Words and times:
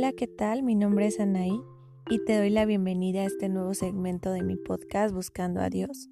Hola, 0.00 0.14
¿qué 0.14 0.26
tal? 0.26 0.62
Mi 0.62 0.76
nombre 0.76 1.08
es 1.08 1.20
Anaí 1.20 1.60
y 2.08 2.24
te 2.24 2.38
doy 2.38 2.48
la 2.48 2.64
bienvenida 2.64 3.20
a 3.20 3.26
este 3.26 3.50
nuevo 3.50 3.74
segmento 3.74 4.32
de 4.32 4.42
mi 4.42 4.56
podcast 4.56 5.14
Buscando 5.14 5.60
a 5.60 5.68
Dios. 5.68 6.08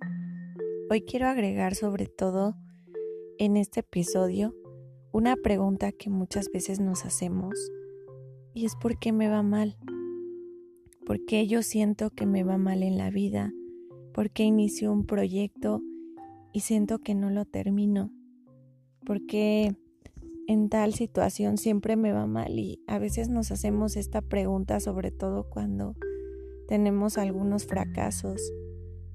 Hoy 0.91 1.01
quiero 1.01 1.27
agregar 1.27 1.75
sobre 1.75 2.05
todo 2.05 2.55
en 3.39 3.57
este 3.57 3.81
episodio 3.81 4.55
una 5.11 5.37
pregunta 5.37 5.91
que 5.91 6.11
muchas 6.11 6.51
veces 6.53 6.81
nos 6.81 7.07
hacemos 7.07 7.55
y 8.53 8.67
es 8.67 8.77
¿por 8.77 8.99
qué 8.99 9.11
me 9.11 9.31
va 9.31 9.43
mal? 9.43 9.79
¿Por 11.07 11.25
qué 11.25 11.47
yo 11.47 11.63
siento 11.63 12.11
que 12.11 12.27
me 12.27 12.45
va 12.45 12.59
mal 12.59 12.83
en 12.83 12.99
la 12.99 13.09
vida? 13.09 13.55
¿Por 14.13 14.31
qué 14.31 14.43
inicio 14.43 14.93
un 14.93 15.07
proyecto 15.07 15.81
y 16.53 16.61
siento 16.61 16.99
que 16.99 17.15
no 17.15 17.31
lo 17.31 17.47
termino? 17.47 18.13
¿Por 19.07 19.25
qué 19.25 19.75
en 20.49 20.71
tal 20.71 20.95
situación 20.95 21.59
siempre 21.59 21.95
me 21.95 22.11
va 22.11 22.27
mal 22.27 22.59
y 22.59 22.83
a 22.87 22.99
veces 22.99 23.29
nos 23.29 23.53
hacemos 23.53 23.97
esta 23.97 24.23
pregunta 24.23 24.81
sobre 24.81 25.11
todo 25.11 25.45
cuando 25.45 25.95
tenemos 26.67 27.19
algunos 27.19 27.67
fracasos, 27.67 28.41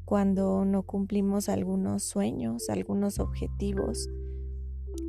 cuando 0.05 0.63
no 0.63 0.83
cumplimos 0.83 1.49
algunos 1.49 2.03
sueños, 2.03 2.69
algunos 2.69 3.17
objetivos 3.17 4.09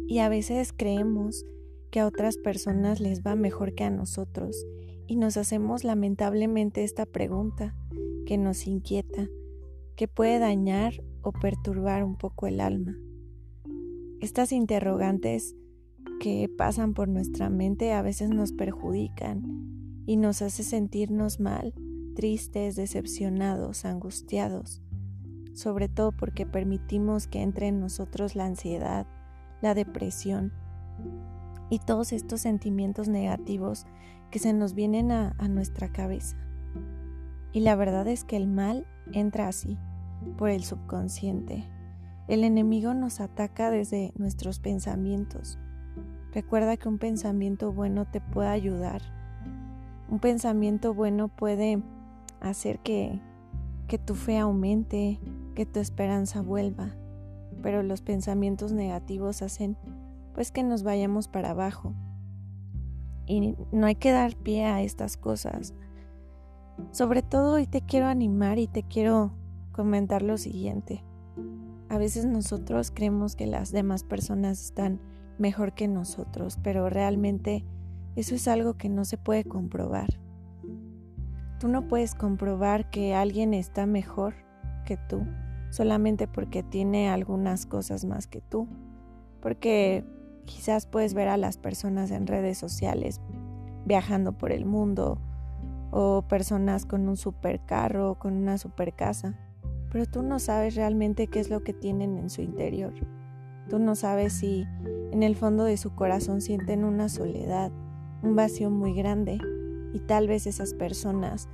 y 0.09 0.21
a 0.21 0.31
veces 0.31 0.73
creemos 0.73 1.45
que 1.91 2.01
a 2.01 2.07
otras 2.07 2.39
personas 2.39 3.01
les 3.01 3.21
va 3.23 3.37
mejor 3.37 3.75
que 3.75 3.85
a 3.85 3.91
nosotros 3.91 4.65
y 5.07 5.17
nos 5.17 5.37
hacemos 5.37 5.85
lamentablemente 5.85 6.85
esta 6.85 7.05
pregunta 7.05 7.77
que 8.25 8.39
nos 8.39 8.67
inquieta, 8.67 9.29
que 9.95 10.09
puede 10.09 10.39
dañar 10.39 11.05
o 11.21 11.33
perturbar 11.33 12.03
un 12.03 12.17
poco 12.17 12.47
el 12.47 12.61
alma. 12.61 12.97
Estas 14.21 14.53
interrogantes 14.53 15.55
que 16.25 16.49
pasan 16.49 16.95
por 16.95 17.07
nuestra 17.07 17.51
mente 17.51 17.93
a 17.93 18.01
veces 18.01 18.31
nos 18.31 18.51
perjudican 18.51 19.43
y 20.07 20.17
nos 20.17 20.41
hace 20.41 20.63
sentirnos 20.63 21.39
mal, 21.39 21.75
tristes, 22.17 22.77
decepcionados, 22.77 23.85
angustiados, 23.85 24.83
sobre 25.53 25.91
todo 25.91 26.13
porque 26.13 26.47
permitimos 26.47 27.27
que 27.27 27.43
entre 27.43 27.67
en 27.67 27.79
nosotros 27.79 28.37
la 28.37 28.47
ansiedad, 28.47 29.07
la 29.61 29.75
depresión 29.75 30.55
y 31.69 31.79
todos 31.79 32.11
estos 32.15 32.41
sentimientos 32.41 33.07
negativos 33.07 33.85
que 34.31 34.39
se 34.39 34.55
nos 34.55 34.73
vienen 34.73 35.13
a, 35.13 35.37
a 35.37 35.49
nuestra 35.49 35.93
cabeza. 35.93 36.39
Y 37.53 37.61
la 37.61 37.77
verdad 37.77 38.09
es 38.09 38.25
que 38.25 38.39
el 38.39 38.47
mal 38.47 38.87
entra 39.13 39.47
así, 39.47 39.77
por 40.39 40.49
el 40.49 40.65
subconsciente. 40.65 41.69
El 42.29 42.45
enemigo 42.45 42.95
nos 42.95 43.21
ataca 43.21 43.71
desde 43.71 44.15
nuestros 44.17 44.59
pensamientos, 44.59 45.59
Recuerda 46.35 46.77
que 46.77 46.89
un 46.89 46.99
pensamiento 46.99 47.73
bueno 47.73 48.07
te 48.07 48.21
puede 48.21 48.49
ayudar. 48.49 49.01
Un 50.11 50.19
pensamiento 50.19 50.93
bueno 50.93 51.29
puede 51.29 51.81
hacer 52.41 52.81
que, 52.81 53.21
que 53.87 53.99
tu 53.99 54.17
fe 54.17 54.39
aumente, 54.39 55.21
que 55.55 55.65
tu 55.65 55.79
esperanza 55.79 56.43
vuelva. 56.43 56.91
Pero 57.63 57.85
los 57.85 58.03
pensamientos 58.03 58.73
negativos 58.73 59.43
hacen 59.43 59.77
pues 60.35 60.51
que 60.51 60.65
nos 60.65 60.83
vayamos 60.83 61.29
para 61.29 61.51
abajo. 61.51 61.95
Y 63.27 63.55
no 63.71 63.87
hay 63.87 63.95
que 63.95 64.11
dar 64.11 64.35
pie 64.35 64.65
a 64.65 64.83
estas 64.83 65.17
cosas. 65.17 65.73
Sobre 66.91 67.23
todo 67.23 67.55
hoy 67.55 67.69
te 67.69 67.81
quiero 67.81 68.07
animar 68.07 68.59
y 68.59 68.67
te 68.67 68.83
quiero 68.83 69.31
comentar 69.71 70.23
lo 70.23 70.37
siguiente. 70.37 71.05
A 71.89 71.97
veces 71.97 72.27
nosotros 72.27 72.91
creemos 72.91 73.37
que 73.37 73.47
las 73.47 73.71
demás 73.71 74.03
personas 74.03 74.61
están 74.61 74.99
mejor 75.39 75.75
que 75.75 75.89
nosotros, 75.89 76.59
pero 76.63 76.89
realmente 76.89 77.65
eso 78.17 78.35
es 78.35 78.49
algo 78.49 78.75
que 78.75 78.89
no 78.89 79.05
se 79.05 79.19
puede 79.19 79.45
comprobar. 79.45 80.09
Tú 81.59 81.69
no 81.69 81.89
puedes 81.89 82.15
comprobar 82.15 82.91
que 82.91 83.15
alguien 83.15 83.55
está 83.55 83.87
mejor 83.87 84.35
que 84.85 84.97
tú 84.97 85.27
solamente 85.71 86.29
porque 86.29 86.63
tiene 86.63 87.09
algunas 87.09 87.67
cosas 87.67 88.05
más 88.05 88.29
que 88.29 88.41
tú, 88.41 88.69
porque 89.41 90.05
quizás 90.45 90.87
puedes 90.87 91.15
ver 91.15 91.29
a 91.29 91.37
las 91.37 91.59
personas 91.59 92.13
en 92.13 92.27
redes 92.27 92.59
sociales 92.59 93.21
viajando 93.85 94.39
por 94.39 94.53
el 94.53 94.67
mundo 94.67 95.19
o 95.91 96.23
personas 96.23 96.87
con 96.87 97.09
un 97.09 97.17
supercarro 97.17 98.13
o 98.13 98.19
con 98.19 98.35
una 98.35 98.59
super 98.59 98.95
casa, 98.95 99.35
pero 99.91 100.07
tú 100.07 100.23
no 100.23 100.39
sabes 100.39 100.77
realmente 100.77 101.27
qué 101.27 101.41
es 101.41 101.51
lo 101.51 101.65
que 101.65 101.73
tienen 101.73 102.19
en 102.19 102.31
su 102.31 102.43
interior. 102.43 102.93
Tú 103.69 103.79
no 103.79 103.95
sabes 103.95 104.33
si 104.33 104.67
en 105.15 105.23
el 105.23 105.37
fondo 105.37 105.63
de 105.63 105.77
su 105.77 105.95
corazón 105.95 106.41
sienten 106.41 106.83
una 106.83 107.09
soledad, 107.09 107.71
un 108.25 108.35
vacío 108.35 108.69
muy 108.69 108.95
grande 108.95 109.39
y 109.93 110.01
tal 110.01 110.27
vez 110.27 110.45
esas 110.49 110.75
personas 110.75 111.49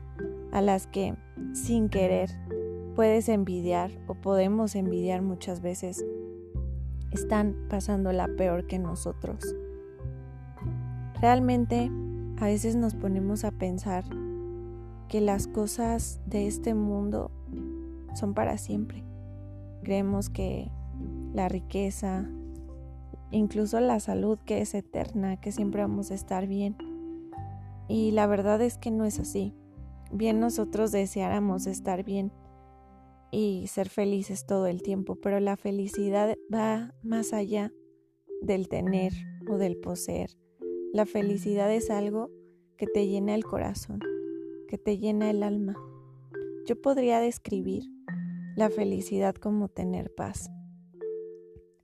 a 0.50 0.62
las 0.62 0.87
que 0.87 1.15
sin 1.53 1.91
querer 1.91 2.31
puedes 2.97 3.28
envidiar 3.28 3.91
o 4.06 4.15
podemos 4.15 4.75
envidiar 4.76 5.21
muchas 5.21 5.60
veces 5.60 6.03
están 7.10 7.54
pasando 7.69 8.12
la 8.12 8.28
peor 8.28 8.66
que 8.66 8.78
nosotros. 8.78 9.54
Realmente 11.21 11.91
a 12.38 12.47
veces 12.47 12.77
nos 12.77 12.94
ponemos 12.94 13.44
a 13.44 13.50
pensar 13.50 14.04
que 15.06 15.21
las 15.21 15.47
cosas 15.47 16.22
de 16.25 16.47
este 16.47 16.72
mundo 16.72 17.31
son 18.15 18.32
para 18.32 18.56
siempre. 18.56 19.04
Creemos 19.82 20.31
que 20.31 20.71
la 21.34 21.50
riqueza, 21.50 22.27
incluso 23.31 23.81
la 23.81 24.01
salud 24.01 24.39
que 24.45 24.61
es 24.61 24.75
eterna, 24.75 25.41
que 25.41 25.53
siempre 25.53 25.83
vamos 25.83 26.11
a 26.11 26.15
estar 26.15 26.47
bien. 26.47 26.77
Y 27.89 28.13
la 28.13 28.27
verdad 28.27 28.61
es 28.63 28.79
que 28.79 28.91
no 28.91 29.05
es 29.05 29.19
así. 29.19 29.55
Bien 30.13 30.41
nosotros 30.41 30.93
deseáramos 30.93 31.67
estar 31.67 32.05
bien 32.05 32.33
y 33.31 33.67
ser 33.69 33.89
felices 33.89 34.47
todo 34.47 34.67
el 34.67 34.83
tiempo, 34.83 35.17
pero 35.17 35.41
la 35.41 35.57
felicidad 35.57 36.37
va 36.53 36.95
más 37.03 37.33
allá 37.33 37.73
del 38.43 38.69
tener 38.69 39.13
o 39.49 39.57
del 39.57 39.77
poseer. 39.77 40.31
La 40.93 41.07
felicidad 41.07 41.73
es 41.73 41.91
algo 41.91 42.31
que 42.77 42.87
te 42.87 43.07
llena 43.07 43.35
el 43.35 43.45
corazón, 43.45 44.01
que 44.67 44.79
te 44.79 44.99
llena 44.99 45.31
el 45.31 45.43
alma. 45.43 45.77
Yo 46.67 46.81
podría 46.81 47.21
describir 47.21 47.85
la 48.57 48.71
felicidad 48.71 49.35
como 49.35 49.69
tener 49.69 50.13
paz. 50.15 50.51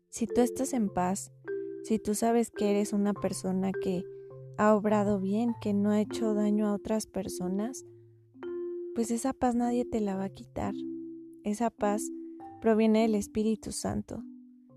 Si 0.09 0.27
tú 0.27 0.41
estás 0.41 0.73
en 0.73 0.89
paz, 0.89 1.31
si 1.87 2.01
tú 2.01 2.17
sabes 2.17 2.51
que 2.51 2.69
eres 2.69 2.93
una 2.93 3.15
persona 3.15 3.71
que 3.71 4.03
ha 4.59 4.75
obrado 4.75 5.21
bien, 5.21 5.55
que 5.61 5.73
no 5.73 5.91
ha 5.91 6.01
hecho 6.01 6.35
daño 6.35 6.67
a 6.67 6.75
otras 6.75 7.07
personas, 7.07 7.87
pues 8.97 9.13
esa 9.13 9.33
paz 9.33 9.55
nadie 9.55 9.85
te 9.85 10.01
la 10.01 10.17
va 10.17 10.25
a 10.25 10.35
quitar. 10.35 10.75
Esa 11.45 11.71
paz 11.71 12.03
proviene 12.61 13.03
del 13.03 13.15
Espíritu 13.15 13.71
Santo 13.71 14.25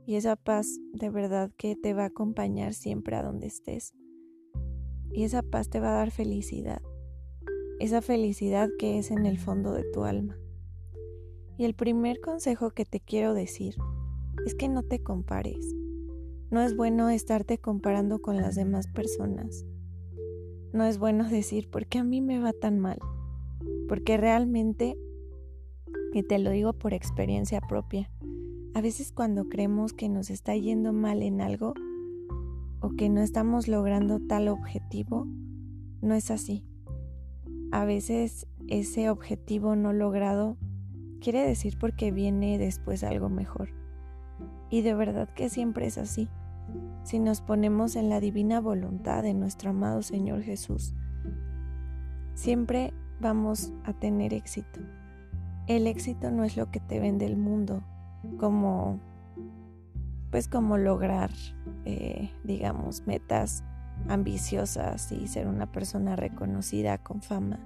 y 0.06 0.18
esa 0.18 0.36
paz 0.36 0.68
de 0.94 1.09
verdad 1.09 1.52
que 1.58 1.75
te 1.75 1.96
va 1.96 2.03
a 2.03 2.08
acompañar 2.08 2.75
siempre 2.75 3.16
a 3.16 3.24
donde 3.24 3.47
estés. 3.47 3.96
Y 5.12 5.24
esa 5.24 5.41
paz 5.41 5.68
te 5.68 5.80
va 5.80 5.90
a 5.94 5.97
dar 5.97 6.12
felicidad, 6.12 6.84
esa 7.80 8.03
felicidad 8.03 8.70
que 8.78 9.00
es 9.00 9.09
en 9.09 9.26
el 9.26 9.40
fondo 9.40 9.74
de 9.74 9.84
tu 9.91 10.03
alma. 10.03 10.38
Y 11.58 11.66
el 11.66 11.74
primer 11.74 12.22
consejo 12.22 12.70
que 12.70 12.86
te 12.86 13.00
quiero 13.00 13.34
decir 13.34 13.74
es 14.46 14.53
que 14.53 14.70
no 14.70 14.84
te 14.84 15.02
compares. 15.02 15.78
No 16.51 16.61
es 16.61 16.75
bueno 16.75 17.09
estarte 17.09 17.59
comparando 17.59 18.23
con 18.23 18.37
las 18.37 18.55
demás 18.55 18.87
personas. 18.87 19.65
No 20.73 20.83
es 20.83 20.97
bueno 20.97 21.29
decir, 21.29 21.69
¿por 21.69 21.85
qué 21.85 21.99
a 21.99 22.03
mí 22.03 22.21
me 22.21 22.39
va 22.39 22.53
tan 22.53 22.79
mal? 22.79 22.97
Porque 23.87 24.17
realmente, 24.17 24.97
y 26.11 26.23
te 26.23 26.39
lo 26.39 26.49
digo 26.49 26.73
por 26.73 26.95
experiencia 26.95 27.61
propia, 27.61 28.09
a 28.73 28.81
veces 28.81 29.11
cuando 29.11 29.47
creemos 29.47 29.93
que 29.93 30.09
nos 30.09 30.31
está 30.31 30.55
yendo 30.55 30.91
mal 30.91 31.22
en 31.22 31.41
algo 31.41 31.73
o 32.81 32.90
que 32.97 33.09
no 33.09 33.22
estamos 33.22 33.67
logrando 33.67 34.19
tal 34.19 34.47
objetivo, 34.47 35.28
no 36.02 36.16
es 36.16 36.31
así. 36.31 36.66
A 37.72 37.85
veces 37.85 38.47
ese 38.67 39.11
objetivo 39.11 39.75
no 39.75 39.93
logrado 39.93 40.57
quiere 41.22 41.45
decir 41.45 41.78
porque 41.79 42.11
viene 42.11 42.57
después 42.57 43.03
algo 43.03 43.29
mejor. 43.29 43.69
Y 44.72 44.81
de 44.81 44.95
verdad 44.95 45.29
que 45.34 45.49
siempre 45.49 45.85
es 45.85 45.97
así. 45.97 46.28
Si 47.03 47.19
nos 47.19 47.41
ponemos 47.41 47.96
en 47.96 48.09
la 48.09 48.19
divina 48.19 48.59
voluntad 48.59 49.23
de 49.23 49.34
nuestro 49.34 49.72
amado 49.72 50.01
Señor 50.01 50.43
Jesús, 50.43 50.93
siempre 52.34 52.93
vamos 53.19 53.73
a 53.84 53.93
tener 53.93 54.34
éxito. 54.34 54.79
El 55.67 55.87
éxito 55.87 56.31
no 56.31 56.43
es 56.43 56.57
lo 56.57 56.72
que 56.72 56.79
te 56.79 56.99
vende 56.99 57.25
el 57.25 57.37
mundo, 57.37 57.84
como 58.37 58.99
pues 60.31 60.47
como 60.47 60.78
lograr, 60.78 61.31
eh, 61.85 62.29
digamos, 62.43 63.07
metas 63.07 63.63
ambiciosas 64.07 65.11
y 65.11 65.28
ser 65.28 65.47
una 65.47 65.72
persona 65.72 66.16
reconocida 66.16 66.99
con 66.99 67.22
fama. 67.22 67.59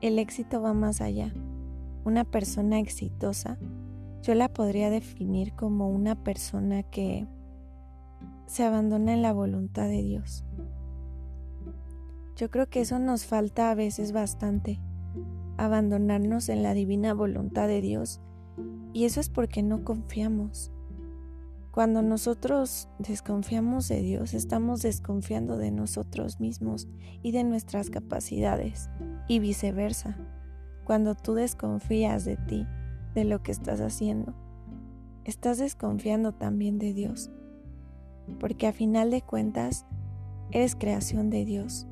El 0.00 0.18
éxito 0.18 0.60
va 0.60 0.74
más 0.74 1.00
allá. 1.00 1.32
Una 2.04 2.24
persona 2.24 2.78
exitosa 2.78 3.58
yo 4.22 4.34
la 4.34 4.48
podría 4.50 4.90
definir 4.90 5.54
como 5.54 5.88
una 5.88 6.14
persona 6.14 6.82
que 6.82 7.26
se 8.50 8.64
abandona 8.64 9.12
en 9.12 9.22
la 9.22 9.32
voluntad 9.32 9.86
de 9.86 10.02
Dios. 10.02 10.44
Yo 12.34 12.50
creo 12.50 12.68
que 12.68 12.80
eso 12.80 12.98
nos 12.98 13.24
falta 13.24 13.70
a 13.70 13.76
veces 13.76 14.10
bastante, 14.10 14.80
abandonarnos 15.56 16.48
en 16.48 16.64
la 16.64 16.74
divina 16.74 17.14
voluntad 17.14 17.68
de 17.68 17.80
Dios. 17.80 18.20
Y 18.92 19.04
eso 19.04 19.20
es 19.20 19.28
porque 19.28 19.62
no 19.62 19.84
confiamos. 19.84 20.72
Cuando 21.70 22.02
nosotros 22.02 22.88
desconfiamos 22.98 23.86
de 23.86 24.02
Dios, 24.02 24.34
estamos 24.34 24.82
desconfiando 24.82 25.56
de 25.56 25.70
nosotros 25.70 26.40
mismos 26.40 26.88
y 27.22 27.30
de 27.30 27.44
nuestras 27.44 27.88
capacidades, 27.88 28.90
y 29.28 29.38
viceversa. 29.38 30.18
Cuando 30.82 31.14
tú 31.14 31.34
desconfías 31.34 32.24
de 32.24 32.36
ti, 32.36 32.66
de 33.14 33.22
lo 33.22 33.44
que 33.44 33.52
estás 33.52 33.80
haciendo, 33.80 34.34
estás 35.24 35.58
desconfiando 35.58 36.32
también 36.32 36.80
de 36.80 36.92
Dios, 36.94 37.30
porque 38.38 38.66
a 38.66 38.72
final 38.72 39.10
de 39.10 39.22
cuentas, 39.22 39.86
eres 40.50 40.76
creación 40.76 41.30
de 41.30 41.44
Dios. 41.44 41.86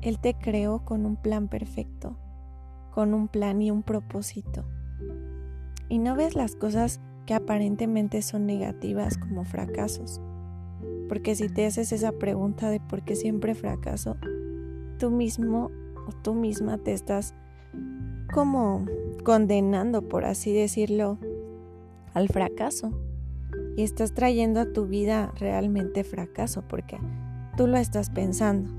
Él 0.00 0.18
te 0.18 0.34
creó 0.34 0.84
con 0.84 1.06
un 1.06 1.16
plan 1.16 1.48
perfecto, 1.48 2.16
con 2.90 3.14
un 3.14 3.28
plan 3.28 3.62
y 3.62 3.70
un 3.70 3.82
propósito. 3.82 4.64
Y 5.88 5.98
no 5.98 6.16
ves 6.16 6.34
las 6.34 6.56
cosas 6.56 7.00
que 7.26 7.34
aparentemente 7.34 8.22
son 8.22 8.46
negativas 8.46 9.18
como 9.18 9.44
fracasos. 9.44 10.20
Porque 11.08 11.34
si 11.34 11.48
te 11.48 11.66
haces 11.66 11.92
esa 11.92 12.12
pregunta 12.12 12.70
de 12.70 12.80
por 12.80 13.02
qué 13.02 13.16
siempre 13.16 13.54
fracaso, 13.54 14.16
tú 14.98 15.10
mismo 15.10 15.70
o 16.08 16.12
tú 16.22 16.34
misma 16.34 16.78
te 16.78 16.92
estás 16.92 17.34
como 18.32 18.86
condenando, 19.24 20.08
por 20.08 20.24
así 20.24 20.52
decirlo, 20.52 21.18
al 22.14 22.28
fracaso. 22.28 22.92
Y 23.76 23.82
estás 23.82 24.12
trayendo 24.12 24.60
a 24.60 24.72
tu 24.72 24.86
vida 24.86 25.32
realmente 25.38 26.04
fracaso 26.04 26.62
porque 26.68 26.98
tú 27.56 27.66
lo 27.66 27.76
estás 27.76 28.10
pensando. 28.10 28.70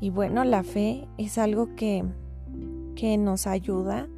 Y 0.00 0.10
bueno, 0.10 0.44
la 0.44 0.62
fe 0.62 1.06
es 1.18 1.38
algo 1.38 1.74
que, 1.76 2.04
que 2.96 3.16
nos 3.18 3.46
ayuda 3.46 4.08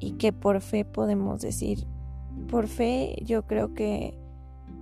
y 0.00 0.12
que 0.12 0.32
por 0.32 0.60
fe 0.60 0.84
podemos 0.84 1.40
decir, 1.40 1.86
por 2.48 2.66
fe 2.66 3.16
yo 3.24 3.46
creo 3.46 3.74
que, 3.74 4.18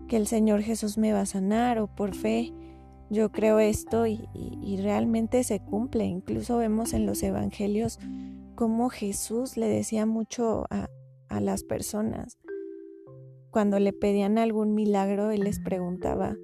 que 0.09 0.17
el 0.17 0.27
Señor 0.27 0.63
Jesús 0.63 0.97
me 0.97 1.13
va 1.13 1.21
a 1.21 1.27
sanar 1.27 1.79
o 1.79 1.89
por 1.89 2.15
fe 2.15 2.55
yo 3.11 3.33
creo 3.33 3.59
esto 3.59 4.07
y, 4.07 4.29
realmente 4.81 5.43
se 5.45 5.61
cumple. 5.61 6.05
Incluso 6.05 6.57
vemos 6.57 6.95
en 6.95 7.07
los 7.07 7.23
evangelios 7.23 7.99
cómo 8.55 8.89
Jesús 8.89 9.57
le 9.57 9.69
decía 9.69 10.07
mucho 10.07 10.65
a, 10.71 10.89
a 11.29 11.41
las 11.41 11.65
personas. 11.65 12.39
Cuando 13.51 13.79
le 13.79 13.93
pedían 13.93 14.39
algún 14.39 14.75
milagro, 14.75 15.31
Él 15.31 15.41
les 15.41 15.61
preguntaba, 15.61 16.37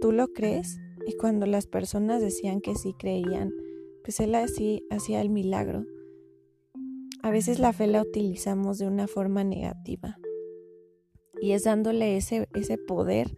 ¿tú 0.00 0.12
lo 0.12 0.28
crees? 0.28 0.78
Y 1.06 1.16
cuando 1.16 1.46
las 1.46 1.66
personas 1.66 2.20
decían 2.20 2.60
que 2.60 2.74
sí 2.74 2.94
creían, 2.98 3.52
pues 4.02 4.20
Él 4.20 4.34
así 4.34 4.84
hacía 4.90 5.20
el 5.20 5.30
milagro. 5.30 5.84
A 7.22 7.30
veces 7.30 7.58
la 7.58 7.72
fe 7.72 7.86
la 7.86 8.02
utilizamos 8.02 8.78
de 8.78 8.86
una 8.86 9.06
forma 9.06 9.44
negativa 9.44 10.18
y 11.40 11.52
es 11.52 11.64
dándole 11.64 12.16
ese, 12.16 12.48
ese 12.54 12.78
poder 12.78 13.36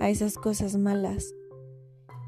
a 0.00 0.10
esas 0.10 0.36
cosas 0.36 0.76
malas. 0.76 1.34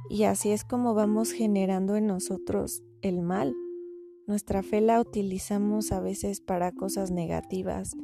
Y 0.09 0.25
así 0.25 0.51
es 0.51 0.65
como 0.65 0.95
vamos 0.95 1.33
generando 1.33 1.97
en 1.97 2.07
nosotros 2.07 2.83
el 3.03 3.21
mal. 3.21 3.55
Nuestra 4.27 4.63
fe 4.63 4.81
la 4.81 5.01
utilizamos 5.01 5.93
a 5.93 6.01
veces 6.01 6.41
para 6.41 6.73
cosas 6.73 7.11
negativas. 7.11 7.97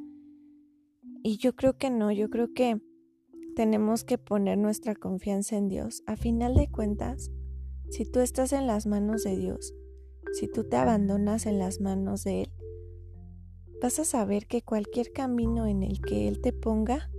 Y 1.22 1.36
yo 1.36 1.54
creo 1.54 1.76
que 1.76 1.90
no, 1.90 2.10
yo 2.10 2.30
creo 2.30 2.52
que 2.54 2.80
tenemos 3.54 4.04
que 4.04 4.16
poner 4.16 4.56
nuestra 4.56 4.94
confianza 4.94 5.56
en 5.56 5.68
Dios. 5.68 6.02
A 6.06 6.16
final 6.16 6.54
de 6.54 6.70
cuentas, 6.70 7.30
si 7.90 8.06
tú 8.06 8.20
estás 8.20 8.52
en 8.52 8.66
las 8.66 8.86
manos 8.86 9.24
de 9.24 9.36
Dios, 9.36 9.74
si 10.32 10.48
tú 10.48 10.64
te 10.64 10.76
abandonas 10.76 11.44
en 11.44 11.58
las 11.58 11.80
manos 11.80 12.24
de 12.24 12.42
Él, 12.42 12.52
vas 13.82 13.98
a 13.98 14.04
saber 14.04 14.46
que 14.46 14.62
cualquier 14.62 15.12
camino 15.12 15.66
en 15.66 15.82
el 15.82 16.00
que 16.00 16.26
Él 16.26 16.40
te 16.40 16.52
ponga 16.52 17.10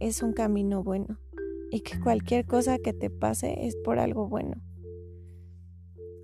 es 0.00 0.22
un 0.22 0.32
camino 0.32 0.82
bueno 0.82 1.18
y 1.70 1.80
que 1.80 1.98
cualquier 2.00 2.46
cosa 2.46 2.78
que 2.78 2.92
te 2.92 3.08
pase 3.08 3.66
es 3.66 3.76
por 3.76 3.98
algo 3.98 4.28
bueno. 4.28 4.60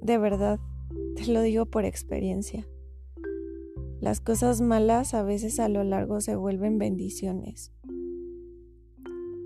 De 0.03 0.19
verdad, 0.19 0.61
te 1.17 1.27
lo 1.33 1.41
digo 1.41 1.65
por 1.67 1.85
experiencia. 1.85 2.69
Las 4.05 4.21
cosas 4.21 4.61
malas 4.61 5.15
a 5.15 5.23
veces 5.23 5.59
a 5.59 5.71
lo 5.71 5.83
largo 5.83 6.21
se 6.21 6.37
vuelven 6.37 6.77
bendiciones. 6.77 7.73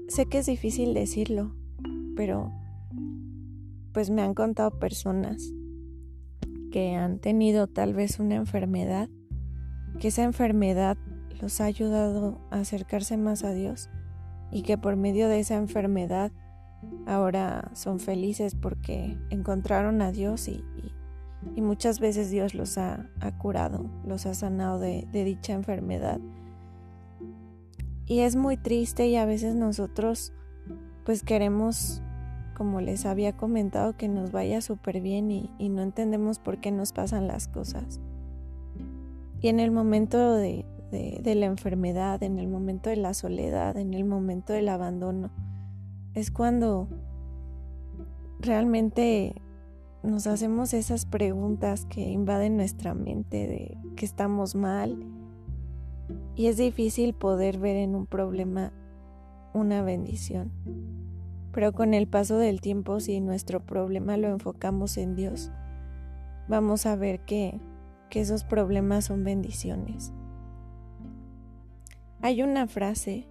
Sé 0.09 0.27
que 0.27 0.39
es 0.39 0.47
difícil 0.47 0.95
decirlo, 0.95 1.55
pero 2.17 2.51
pues 3.93 4.11
me 4.11 4.21
han 4.21 4.35
contado 4.35 4.77
personas 4.81 5.55
que 6.73 6.97
han 6.97 7.21
tenido 7.21 7.69
tal 7.69 7.95
vez 7.95 8.19
una 8.19 8.35
enfermedad 8.35 9.09
que 10.01 10.09
esa 10.09 10.25
enfermedad 10.25 10.99
los 11.41 11.61
ha 11.61 11.67
ayudado 11.67 12.41
a 12.51 12.59
acercarse 12.59 13.17
más 13.17 13.45
a 13.45 13.53
Dios 13.53 13.89
y 14.51 14.63
que 14.63 14.77
por 14.77 14.97
medio 14.97 15.29
de 15.29 15.39
esa 15.39 15.55
enfermedad 15.55 16.33
ahora 17.07 17.71
son 17.75 18.01
felices 18.01 18.57
porque 18.57 19.17
encontraron 19.31 20.03
a 20.03 20.11
Dios 20.11 20.49
y, 20.49 20.65
muchas 21.57 22.01
veces 22.01 22.31
Dios 22.31 22.55
los 22.55 22.79
ha, 22.79 23.11
curado, 23.39 23.87
los 24.05 24.27
ha 24.27 24.35
sanado 24.35 24.79
de, 24.79 25.07
de 25.13 25.25
dicha 25.25 25.53
enfermedad. 25.53 26.21
Y 28.07 28.21
es 28.21 28.37
muy 28.37 28.57
triste 28.57 29.07
y 29.07 29.17
a 29.17 29.27
veces 29.27 29.55
nosotros 29.55 30.33
pues 31.05 31.23
queremos, 31.23 32.03
como 32.57 32.81
les 32.81 33.07
había 33.07 33.37
comentado, 33.37 33.97
que 33.97 34.09
nos 34.09 34.33
vaya 34.33 34.61
súper 34.61 35.01
bien 35.01 35.31
y 35.31 35.69
no 35.69 35.83
entendemos 35.83 36.39
por 36.39 36.59
qué 36.59 36.71
nos 36.71 36.93
pasan 36.93 37.27
las 37.27 37.49
cosas. 37.49 38.01
Y 39.41 39.49
en 39.49 39.61
el 39.61 39.71
momento 39.71 40.35
de, 40.35 40.65
la 40.91 41.47
enfermedad, 41.47 42.23
en 42.23 42.39
el 42.39 42.49
momento 42.49 42.91
de 42.91 42.97
la 42.97 43.15
soledad, 43.15 43.77
en 43.77 43.95
el 43.95 44.05
momento 44.05 44.53
del 44.53 44.69
abandono, 44.69 45.31
es 46.15 46.31
cuando 46.31 46.89
realmente 48.41 49.41
nos 50.03 50.27
hacemos 50.27 50.75
esas 50.75 51.07
preguntas 51.07 51.87
que 51.87 52.01
invaden 52.01 52.57
nuestra 52.57 52.95
mente 52.95 53.47
de 53.47 53.79
que 53.97 54.05
estamos 54.05 54.55
mal 54.55 55.05
y 56.35 56.47
es 56.47 56.57
difícil 56.57 57.15
poder 57.15 57.59
ver 57.59 57.77
en 57.77 57.95
un 57.95 58.07
problema 58.07 58.73
una 59.55 59.83
bendición. 59.83 60.53
Pero 61.53 61.73
con 61.73 61.95
el 61.95 62.07
paso 62.07 62.39
del 62.39 62.61
tiempo, 62.61 63.01
si 63.01 63.21
nuestro 63.21 63.65
problema 63.65 64.17
lo 64.17 64.29
enfocamos 64.29 64.97
en 64.97 65.17
Dios, 65.17 65.51
vamos 66.49 66.87
a 66.87 66.95
ver 66.95 67.21
que 67.21 67.61
que 68.09 68.21
esos 68.21 68.45
problemas 68.45 69.07
son 69.07 69.25
bendiciones. 69.25 70.13
Hay 72.21 72.43
una 72.43 72.67
frase 72.67 73.29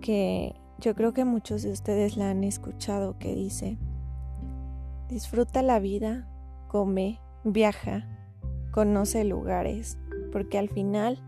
que 0.00 0.54
yo 0.78 0.94
creo 0.94 1.12
que 1.12 1.24
muchos 1.24 1.62
de 1.62 1.72
ustedes 1.72 2.16
la 2.16 2.30
han 2.30 2.44
escuchado 2.44 3.18
que 3.18 3.34
dice, 3.34 3.78
disfruta 5.08 5.62
la 5.62 5.78
vida, 5.78 6.28
come, 6.68 7.20
viaja, 7.44 8.08
conoce 8.70 9.24
lugares, 9.24 9.98
porque 10.32 10.58
al 10.58 10.68
final 10.68 11.22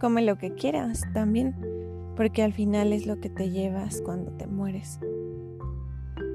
come 0.00 0.22
lo 0.22 0.38
que 0.38 0.54
quieras 0.54 1.02
también, 1.12 1.54
porque 2.16 2.42
al 2.42 2.52
final 2.52 2.92
es 2.92 3.06
lo 3.06 3.20
que 3.20 3.28
te 3.28 3.50
llevas 3.50 4.00
cuando 4.00 4.32
te 4.32 4.46
mueres. 4.46 4.98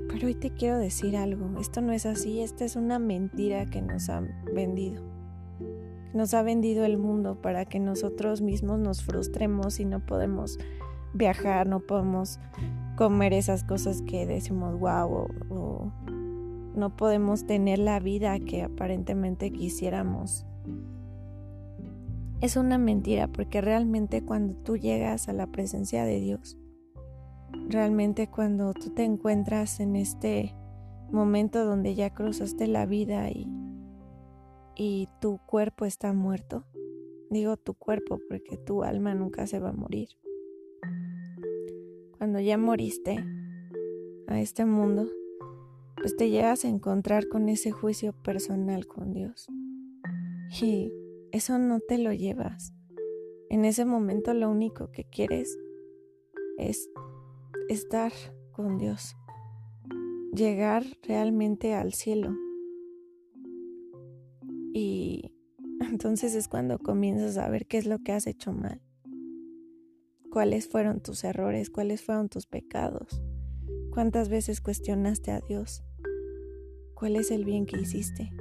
Pero 0.09 0.27
hoy 0.27 0.35
te 0.35 0.51
quiero 0.51 0.77
decir 0.77 1.17
algo, 1.17 1.59
esto 1.59 1.81
no 1.81 1.91
es 1.91 2.05
así, 2.05 2.41
esta 2.41 2.65
es 2.65 2.75
una 2.75 2.99
mentira 2.99 3.65
que 3.65 3.81
nos 3.81 4.09
han 4.09 4.29
vendido. 4.53 5.03
Nos 6.13 6.33
ha 6.33 6.41
vendido 6.41 6.85
el 6.85 6.97
mundo 6.97 7.41
para 7.41 7.65
que 7.65 7.79
nosotros 7.79 8.41
mismos 8.41 8.79
nos 8.79 9.03
frustremos 9.03 9.79
y 9.79 9.85
no 9.85 10.05
podemos 10.05 10.57
viajar, 11.13 11.67
no 11.67 11.79
podemos 11.81 12.39
comer 12.95 13.33
esas 13.33 13.63
cosas 13.63 14.01
que 14.01 14.25
decimos 14.25 14.79
wow 14.79 15.11
o, 15.11 15.27
o 15.49 15.91
no 16.77 16.95
podemos 16.95 17.45
tener 17.45 17.79
la 17.79 17.99
vida 17.99 18.39
que 18.39 18.63
aparentemente 18.63 19.51
quisiéramos. 19.51 20.45
Es 22.39 22.55
una 22.55 22.77
mentira 22.77 23.27
porque 23.27 23.61
realmente 23.61 24.23
cuando 24.23 24.55
tú 24.55 24.77
llegas 24.77 25.27
a 25.27 25.33
la 25.33 25.47
presencia 25.47 26.05
de 26.05 26.19
Dios, 26.19 26.57
Realmente 27.69 28.29
cuando 28.29 28.73
tú 28.73 28.91
te 28.91 29.03
encuentras 29.03 29.79
en 29.81 29.95
este 29.95 30.55
momento 31.11 31.65
donde 31.65 31.95
ya 31.95 32.13
cruzaste 32.13 32.65
la 32.67 32.85
vida 32.85 33.29
y, 33.29 33.45
y 34.75 35.09
tu 35.19 35.39
cuerpo 35.45 35.85
está 35.85 36.13
muerto, 36.13 36.65
digo 37.29 37.57
tu 37.57 37.73
cuerpo 37.73 38.19
porque 38.29 38.57
tu 38.57 38.83
alma 38.83 39.15
nunca 39.15 39.47
se 39.47 39.59
va 39.59 39.69
a 39.69 39.73
morir. 39.73 40.09
Cuando 42.17 42.39
ya 42.39 42.57
moriste 42.57 43.23
a 44.27 44.39
este 44.39 44.65
mundo, 44.65 45.07
pues 45.99 46.15
te 46.15 46.29
llegas 46.29 46.63
a 46.63 46.69
encontrar 46.69 47.27
con 47.27 47.49
ese 47.49 47.71
juicio 47.71 48.13
personal 48.13 48.87
con 48.87 49.13
Dios. 49.13 49.47
Y 50.61 50.91
eso 51.31 51.59
no 51.59 51.79
te 51.79 51.97
lo 51.97 52.13
llevas. 52.13 52.73
En 53.49 53.65
ese 53.65 53.85
momento 53.85 54.33
lo 54.33 54.49
único 54.49 54.91
que 54.91 55.05
quieres 55.05 55.57
es 56.57 56.89
estar 57.69 58.11
con 58.51 58.77
Dios. 58.77 59.15
llegar 60.33 60.83
realmente 61.03 61.73
al 61.73 61.93
cielo. 61.93 62.35
Y 64.73 65.31
entonces 65.79 66.35
es 66.35 66.47
cuando 66.47 66.77
comienzas 66.77 67.37
a 67.37 67.49
ver 67.49 67.65
qué 67.65 67.77
es 67.77 67.87
lo 67.87 67.99
que 67.99 68.11
has 68.11 68.27
hecho 68.27 68.53
mal, 68.53 68.81
cuáles 70.31 70.67
fueron 70.67 71.01
tus 71.01 71.23
errores, 71.23 71.69
cuáles 71.71 72.03
fueron 72.03 72.29
tus 72.29 72.45
pecados, 72.45 73.21
cuántas 73.91 74.29
veces 74.29 74.61
cuestionaste 74.61 75.31
a 75.31 75.39
Dios, 75.39 75.83
cuál 76.97 77.15
es 77.15 77.29
el 77.29 77.45
bien 77.45 77.67
que 77.67 77.79
hiciste 77.79 78.31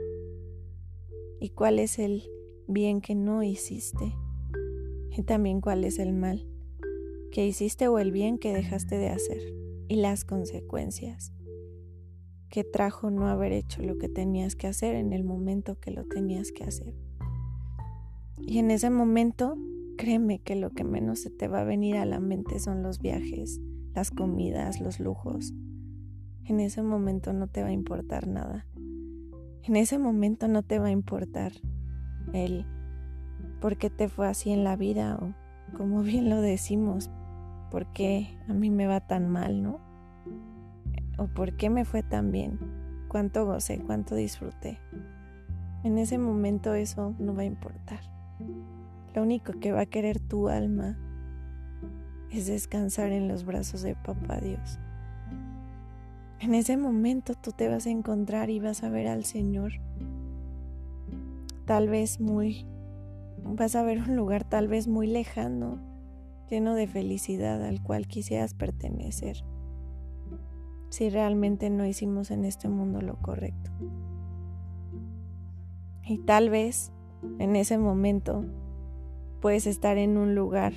y 1.41 1.51
cuál 1.51 1.79
es 1.79 1.99
el 1.99 2.23
bien 2.67 3.03
que 3.03 3.15
no 3.15 3.43
hiciste 3.43 4.15
y 5.15 5.23
también 5.25 5.61
cuál 5.61 5.85
es 5.85 5.99
el 5.99 6.15
mal 6.15 6.49
que 7.33 7.47
hiciste 7.47 7.87
o 7.89 7.99
el 7.99 8.13
bien 8.13 8.39
que 8.39 8.55
dejaste 8.55 8.97
de 8.97 9.11
hacer 9.11 9.43
y 9.89 9.97
las 9.97 10.25
consecuencias 10.25 11.35
que 12.49 12.65
trajo 12.65 13.11
no 13.11 13.29
haber 13.29 13.53
hecho 13.53 13.83
lo 13.83 13.99
que 13.99 14.09
tenías 14.09 14.57
que 14.57 14.69
hacer 14.69 14.95
en 14.95 15.13
el 15.13 15.23
momento 15.23 15.79
que 15.79 15.91
lo 15.91 16.07
tenías 16.07 16.51
que 16.51 16.65
hacer. 16.65 16.95
Y 18.39 18.59
en 18.59 18.71
ese 18.71 18.89
momento, 18.89 19.59
créeme 19.99 20.39
que 20.39 20.57
lo 20.57 20.71
que 20.71 20.85
menos 20.85 21.21
se 21.21 21.31
te 21.31 21.49
va 21.49 21.61
a 21.61 21.65
venir 21.65 21.97
a 21.97 22.07
la 22.07 22.21
mente 22.21 22.59
son 22.61 22.83
los 22.83 23.01
viajes, 23.01 23.61
las 23.95 24.11
comidas, 24.11 24.81
los 24.81 24.99
lujos. 24.99 25.53
En 26.49 26.61
ese 26.61 26.83
momento 26.83 27.33
no 27.33 27.49
te 27.49 27.63
va 27.63 27.69
a 27.69 27.73
importar 27.73 28.29
nada. 28.29 28.67
En 29.65 29.75
ese 29.75 29.99
momento 29.99 30.47
no 30.47 30.63
te 30.63 30.79
va 30.79 30.87
a 30.87 30.93
importar 30.93 31.53
el 32.33 32.65
por 33.61 33.77
qué 33.77 33.91
te 33.91 34.09
fue 34.09 34.29
así 34.29 34.53
en 34.53 34.63
la 34.63 34.77
vida 34.77 35.19
o 35.21 35.35
como 35.77 36.03
bien 36.03 36.31
lo 36.31 36.41
decimos, 36.41 37.11
por 37.71 37.87
qué 37.93 38.39
a 38.49 38.53
mí 38.53 38.71
me 38.71 38.87
va 38.87 39.01
tan 39.01 39.29
mal, 39.29 39.63
¿no? 39.63 39.81
O 41.19 41.27
por 41.27 41.57
qué 41.57 41.69
me 41.69 41.85
fue 41.85 42.05
tan 42.05 42.31
bien, 42.31 42.61
cuánto 43.09 43.45
gocé, 43.45 43.81
cuánto 43.81 44.15
disfruté. 44.15 44.79
En 45.83 45.99
ese 45.99 46.19
momento 46.19 46.75
eso 46.75 47.15
no 47.19 47.35
va 47.35 47.43
a 47.43 47.47
importar. 47.47 48.01
Lo 49.15 49.23
único 49.23 49.53
que 49.55 49.73
va 49.73 49.81
a 49.81 49.87
querer 49.87 50.21
tu 50.21 50.49
alma 50.49 50.97
es 52.31 52.47
descansar 52.47 53.11
en 53.11 53.29
los 53.29 53.45
brazos 53.45 53.83
de 53.83 53.97
Papá 53.97 54.39
Dios. 54.41 54.79
En 56.39 56.55
ese 56.55 56.77
momento 56.77 57.35
tú 57.35 57.53
te 57.53 57.69
vas 57.69 57.87
a 57.87 57.91
encontrar 57.91 58.51
y 58.51 58.61
vas 58.61 58.83
a 58.83 58.91
ver 58.91 59.09
al 59.09 59.25
Señor. 59.25 59.73
Tal 61.65 61.89
vez 61.89 62.21
muy, 62.21 62.67
vas 63.43 63.75
a 63.75 63.83
ver 63.83 64.03
un 64.03 64.17
lugar 64.17 64.45
tal 64.45 64.69
vez 64.69 64.87
muy 64.87 65.07
lejano, 65.07 65.79
lleno 66.51 66.75
de 66.75 66.87
felicidad 66.87 67.65
al 67.65 67.83
cual 67.83 68.07
quisieras 68.07 68.55
pertenecer, 68.55 69.45
si 70.91 71.09
realmente 71.09 71.71
no 71.71 71.87
hicimos 71.87 72.31
en 72.31 72.45
este 72.45 72.69
mundo 72.69 73.01
lo 73.01 73.17
correcto. 73.17 73.71
Y 76.05 76.19
tal 76.19 76.51
vez 76.51 76.93
en 77.39 77.57
ese 77.57 77.79
momento 77.79 78.45
puedes 79.41 79.67
estar 79.67 79.97
en 79.99 80.19
un 80.19 80.35
lugar 80.35 80.75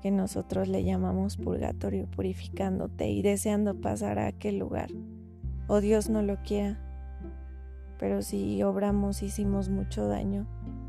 que 0.00 0.10
nosotros 0.10 0.68
le 0.68 0.84
llamamos 0.84 1.36
purgatorio, 1.36 2.06
purificándote 2.06 3.08
y 3.08 3.22
deseando 3.22 3.80
pasar 3.80 4.18
a 4.18 4.26
aquel 4.26 4.58
lugar. 4.58 4.90
O 5.68 5.80
Dios 5.80 6.08
no 6.08 6.22
lo 6.22 6.36
quiera. 6.42 6.78
Pero 7.98 8.22
si 8.22 8.62
obramos, 8.62 9.22
hicimos 9.22 9.68
mucho 9.68 10.06
daño, 10.06 10.46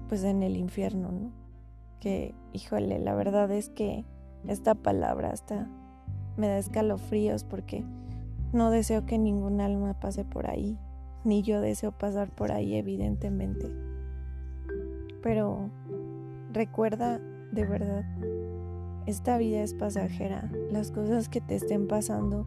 pues 0.09 0.23
en 0.23 0.43
el 0.43 0.57
infierno, 0.57 1.11
¿no? 1.11 1.31
Que, 1.99 2.35
híjole, 2.53 2.99
la 2.99 3.15
verdad 3.15 3.49
es 3.51 3.69
que 3.69 4.05
esta 4.45 4.75
palabra 4.75 5.31
hasta 5.31 5.67
me 6.35 6.47
da 6.47 6.57
escalofríos 6.57 7.43
porque 7.43 7.83
no 8.53 8.71
deseo 8.71 9.05
que 9.05 9.17
ningún 9.17 9.61
alma 9.61 9.99
pase 9.99 10.23
por 10.23 10.49
ahí, 10.49 10.77
ni 11.23 11.41
yo 11.41 11.59
deseo 11.61 11.91
pasar 11.91 12.29
por 12.29 12.51
ahí, 12.51 12.75
evidentemente. 12.75 13.71
Pero 15.21 15.69
recuerda 16.53 17.19
de 17.51 17.65
verdad 17.65 18.05
esta 19.07 19.37
vida 19.37 19.63
es 19.63 19.73
pasajera. 19.73 20.51
Las 20.69 20.91
cosas 20.91 21.29
que 21.29 21.39
te 21.39 21.55
estén 21.55 21.87
pasando, 21.87 22.45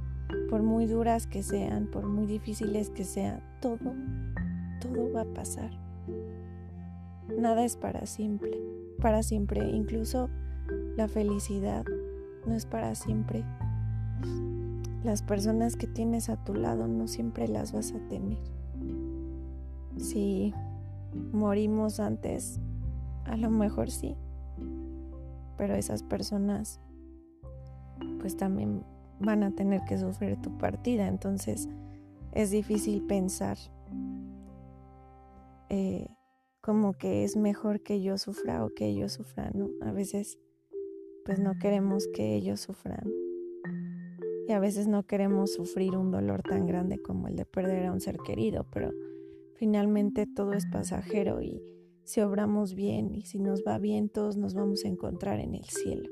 por 0.50 0.62
muy 0.62 0.86
duras 0.86 1.26
que 1.26 1.42
sean, 1.42 1.86
por 1.86 2.06
muy 2.06 2.26
difíciles 2.26 2.90
que 2.90 3.04
sean, 3.04 3.42
todo, 3.62 3.94
todo 4.80 5.10
va 5.10 5.22
a 5.22 5.34
pasar. 5.34 5.70
Nada 7.38 7.64
es 7.64 7.76
para 7.76 8.04
siempre, 8.04 8.50
para 9.00 9.22
siempre. 9.22 9.66
Incluso 9.70 10.28
la 10.96 11.08
felicidad 11.08 11.84
no 12.46 12.54
es 12.54 12.66
para 12.66 12.94
siempre. 12.94 13.42
Las 15.02 15.22
personas 15.22 15.76
que 15.76 15.86
tienes 15.86 16.28
a 16.28 16.44
tu 16.44 16.52
lado 16.52 16.86
no 16.86 17.08
siempre 17.08 17.48
las 17.48 17.72
vas 17.72 17.92
a 17.92 18.08
tener. 18.08 18.38
Si 19.96 20.52
morimos 21.32 22.00
antes, 22.00 22.60
a 23.24 23.38
lo 23.38 23.48
mejor 23.48 23.90
sí, 23.90 24.14
pero 25.60 25.74
esas 25.74 26.02
personas 26.02 26.80
pues 28.18 28.34
también 28.34 28.82
van 29.18 29.42
a 29.42 29.54
tener 29.54 29.82
que 29.86 29.98
sufrir 29.98 30.40
tu 30.40 30.56
partida, 30.56 31.06
entonces 31.06 31.68
es 32.32 32.50
difícil 32.50 33.02
pensar 33.02 33.58
eh, 35.68 36.08
como 36.62 36.94
que 36.94 37.24
es 37.24 37.36
mejor 37.36 37.82
que 37.82 38.00
yo 38.00 38.16
sufra 38.16 38.64
o 38.64 38.70
que 38.70 38.86
ellos 38.86 39.12
sufran, 39.12 39.52
¿no? 39.54 39.68
A 39.82 39.92
veces 39.92 40.38
pues 41.26 41.38
no 41.38 41.58
queremos 41.58 42.08
que 42.14 42.36
ellos 42.36 42.60
sufran. 42.60 43.12
Y 44.48 44.52
a 44.52 44.60
veces 44.60 44.88
no 44.88 45.02
queremos 45.06 45.52
sufrir 45.52 45.94
un 45.94 46.10
dolor 46.10 46.40
tan 46.40 46.66
grande 46.66 47.02
como 47.02 47.28
el 47.28 47.36
de 47.36 47.44
perder 47.44 47.84
a 47.84 47.92
un 47.92 48.00
ser 48.00 48.16
querido, 48.16 48.64
pero 48.72 48.94
finalmente 49.56 50.26
todo 50.26 50.54
es 50.54 50.64
pasajero 50.64 51.42
y 51.42 51.60
si 52.10 52.20
obramos 52.22 52.74
bien 52.74 53.14
y 53.14 53.22
si 53.22 53.38
nos 53.38 53.62
va 53.62 53.78
bien, 53.78 54.08
todos 54.08 54.36
nos 54.36 54.52
vamos 54.54 54.84
a 54.84 54.88
encontrar 54.88 55.38
en 55.38 55.54
el 55.54 55.64
cielo. 55.66 56.10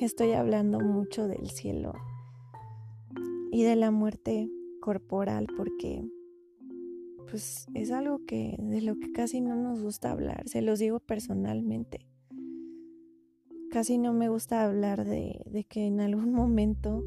Estoy 0.00 0.32
hablando 0.32 0.80
mucho 0.80 1.28
del 1.28 1.50
cielo 1.50 1.92
y 3.52 3.64
de 3.64 3.76
la 3.76 3.90
muerte 3.90 4.50
corporal 4.80 5.46
porque 5.58 6.08
pues 7.30 7.66
es 7.74 7.90
algo 7.90 8.24
que 8.24 8.56
de 8.58 8.80
lo 8.80 8.98
que 8.98 9.12
casi 9.12 9.42
no 9.42 9.56
nos 9.56 9.82
gusta 9.82 10.10
hablar, 10.10 10.48
se 10.48 10.62
los 10.62 10.78
digo 10.78 11.00
personalmente. 11.00 12.08
Casi 13.70 13.98
no 13.98 14.14
me 14.14 14.30
gusta 14.30 14.64
hablar 14.64 15.04
de, 15.04 15.42
de 15.44 15.64
que 15.64 15.86
en 15.86 16.00
algún 16.00 16.32
momento 16.32 17.04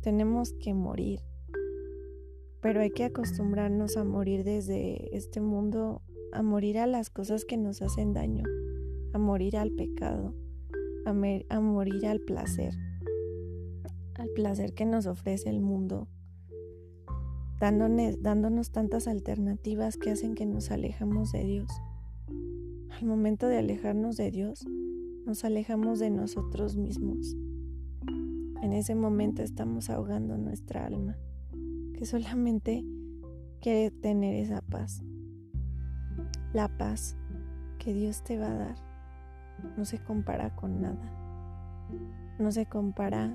tenemos 0.00 0.54
que 0.54 0.72
morir, 0.72 1.20
pero 2.62 2.80
hay 2.80 2.90
que 2.90 3.04
acostumbrarnos 3.04 3.98
a 3.98 4.04
morir 4.04 4.44
desde 4.44 5.14
este 5.14 5.42
mundo 5.42 6.00
a 6.32 6.42
morir 6.42 6.78
a 6.78 6.86
las 6.86 7.10
cosas 7.10 7.44
que 7.44 7.56
nos 7.56 7.82
hacen 7.82 8.12
daño, 8.12 8.44
a 9.12 9.18
morir 9.18 9.56
al 9.56 9.70
pecado, 9.70 10.34
a, 11.04 11.12
morir 11.60 12.06
al 12.06 12.20
placer, 12.20 12.74
al 14.14 14.28
placer 14.30 14.72
que 14.72 14.86
nos 14.86 15.06
ofrece 15.06 15.50
el 15.50 15.60
mundo, 15.60 16.08
dándonos, 17.60 18.70
tantas 18.70 19.06
alternativas 19.06 19.96
que 19.96 20.10
hacen 20.10 20.34
que 20.34 20.46
nos 20.46 20.70
alejamos 20.70 21.32
de 21.32 21.44
Dios. 21.44 21.70
Al 22.90 23.06
momento 23.06 23.46
de 23.48 23.58
alejarnos 23.58 24.16
de 24.16 24.30
Dios, 24.30 24.64
nos 25.26 25.44
alejamos 25.44 25.98
de 25.98 26.10
nosotros 26.10 26.76
mismos. 26.76 27.36
En 28.62 28.72
ese 28.72 28.94
momento 28.94 29.42
estamos 29.42 29.90
ahogando 29.90 30.38
nuestra 30.38 30.86
alma, 30.86 31.16
que 31.94 32.06
solamente 32.06 32.84
quiere 33.60 33.90
tener 33.90 34.34
esa 34.34 34.60
paz. 34.62 35.02
La 36.52 36.68
paz 36.68 37.16
que 37.78 37.94
Dios 37.94 38.22
te 38.22 38.38
va 38.38 38.48
a 38.48 38.54
dar 38.54 38.74
no 39.76 39.84
se 39.84 39.98
compara 39.98 40.54
con 40.54 40.82
nada. 40.82 41.10
No 42.38 42.52
se 42.52 42.66
compara 42.66 43.34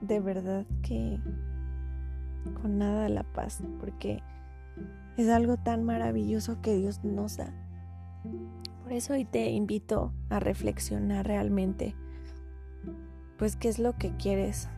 de 0.00 0.20
verdad 0.20 0.64
que 0.82 1.18
con 2.62 2.78
nada 2.78 3.08
la 3.08 3.24
paz, 3.24 3.62
porque 3.80 4.22
es 5.16 5.28
algo 5.28 5.56
tan 5.56 5.84
maravilloso 5.84 6.60
que 6.60 6.76
Dios 6.76 7.02
nos 7.02 7.38
da. 7.38 7.52
Por 8.82 8.92
eso 8.92 9.14
hoy 9.14 9.24
te 9.24 9.50
invito 9.50 10.12
a 10.30 10.38
reflexionar 10.38 11.26
realmente, 11.26 11.96
pues 13.38 13.56
qué 13.56 13.68
es 13.68 13.78
lo 13.78 13.96
que 13.96 14.16
quieres 14.16 14.68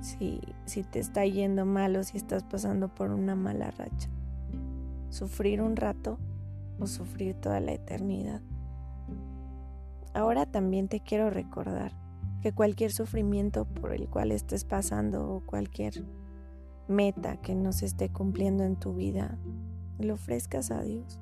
si, 0.00 0.40
si 0.64 0.82
te 0.82 0.98
está 0.98 1.24
yendo 1.24 1.64
mal 1.64 1.94
o 1.96 2.02
si 2.02 2.16
estás 2.16 2.42
pasando 2.42 2.88
por 2.88 3.10
una 3.10 3.36
mala 3.36 3.70
racha. 3.70 4.08
Sufrir 5.10 5.62
un 5.62 5.76
rato 5.76 6.18
o 6.80 6.86
sufrir 6.86 7.34
toda 7.34 7.60
la 7.60 7.72
eternidad. 7.72 8.40
Ahora 10.12 10.46
también 10.46 10.88
te 10.88 11.00
quiero 11.00 11.30
recordar 11.30 11.92
que 12.40 12.52
cualquier 12.52 12.92
sufrimiento 12.92 13.64
por 13.64 13.92
el 13.92 14.08
cual 14.08 14.30
estés 14.30 14.64
pasando 14.64 15.28
o 15.28 15.40
cualquier 15.40 16.04
meta 16.88 17.36
que 17.38 17.54
no 17.54 17.72
se 17.72 17.86
esté 17.86 18.10
cumpliendo 18.10 18.64
en 18.64 18.76
tu 18.76 18.94
vida, 18.94 19.38
lo 19.98 20.14
ofrezcas 20.14 20.70
a 20.70 20.82
Dios, 20.82 21.20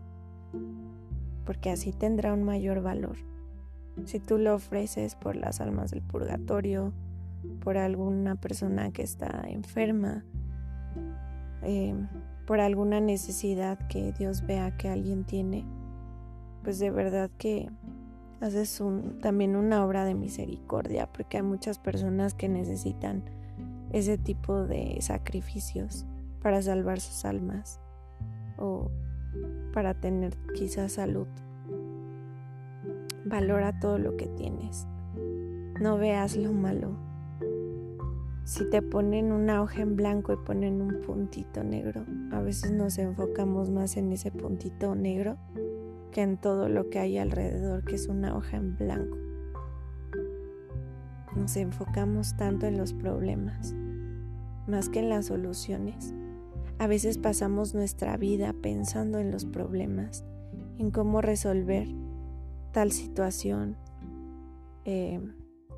porque 1.47 1.71
así 1.71 1.92
tendrá 1.92 2.32
un 2.32 2.42
mayor 2.42 2.82
valor. 2.82 3.16
Si 4.04 4.18
tú 4.18 4.38
lo 4.38 4.54
ofreces 4.54 5.14
por 5.14 5.37
las 5.37 5.61
almas 5.61 5.90
del 5.90 6.02
purgatorio, 6.02 6.92
por 7.61 7.76
alguna 7.76 8.37
persona 8.37 8.90
que 8.90 9.02
está 9.02 9.44
enferma, 9.47 10.25
eh, 11.62 11.94
por 12.52 12.61
alguna 12.61 13.00
necesidad 13.00 13.78
que 13.88 14.12
Dios 14.12 14.44
vea 14.44 14.76
que 14.76 14.90
alguien 14.90 15.25
tiene, 15.25 15.64
pues 16.62 16.78
de 16.78 16.90
verdad 16.90 17.30
que 17.38 17.71
haces 18.42 18.78
un, 18.82 19.21
también 19.21 19.56
una 19.56 19.82
obra 19.87 20.04
de 20.04 20.14
misericordia, 20.14 21.11
porque 21.11 21.38
hay 21.38 21.44
muchas 21.44 21.78
personas 21.78 22.35
que 22.35 22.50
necesitan 22.50 23.25
ese 23.90 24.18
tipo 24.18 24.64
de 24.66 24.99
sacrificios 25.00 26.04
para 26.42 26.61
salvar 26.61 27.00
sus 27.00 27.25
almas 27.25 27.80
o 28.59 28.90
para 29.73 29.94
tener 29.94 30.37
quizás 30.54 30.92
salud. 30.92 31.28
Valora 33.25 33.80
todo 33.80 33.97
lo 33.97 34.18
que 34.18 34.26
tienes. 34.26 34.87
No 35.80 35.97
veas 35.97 36.37
lo 36.37 36.52
malo. 36.52 37.12
Si 38.45 38.69
te 38.69 38.83
ponen 38.83 39.31
una 39.31 39.63
hoja 39.63 39.83
en 39.83 39.95
blanco 39.95 40.33
y 40.33 40.37
ponen 40.37 40.83
un 40.83 41.01
puntito 41.01 41.63
negro, 41.63 42.05
a 42.33 42.41
veces 42.43 42.73
nos 42.73 42.99
enfocamos 42.99 43.71
más 43.71 43.97
en 43.97 44.13
ese 44.13 44.33
puntito 44.33 44.97
negro 44.97 45.37
que 46.11 46.23
en 46.23 46.37
todo 46.37 46.69
lo 46.69 46.91
que 46.91 46.99
hay 46.99 47.19
alrededor, 47.19 47.85
que 47.85 47.95
es 47.95 48.09
una 48.09 48.37
hoja 48.37 48.57
en 48.57 48.77
blanco. 48.77 49.17
Nos 51.37 51.57
enfocamos 51.57 52.37
tanto 52.37 52.67
en 52.67 52.77
los 52.77 52.93
problemas, 52.93 53.75
más 54.67 54.89
que 54.89 54.99
en 54.99 55.09
las 55.09 55.27
soluciones. 55.27 56.13
A 56.79 56.89
veces 56.89 57.19
pasamos 57.19 57.75
nuestra 57.75 58.17
vida 58.17 58.55
pensando 58.61 59.19
en 59.19 59.31
los 59.31 59.47
problemas, 59.47 60.25
en 60.79 60.91
cómo 60.91 61.21
resolver 61.21 61.87
tal 62.73 62.91
situación. 62.91 63.77
Eh, 64.85 65.21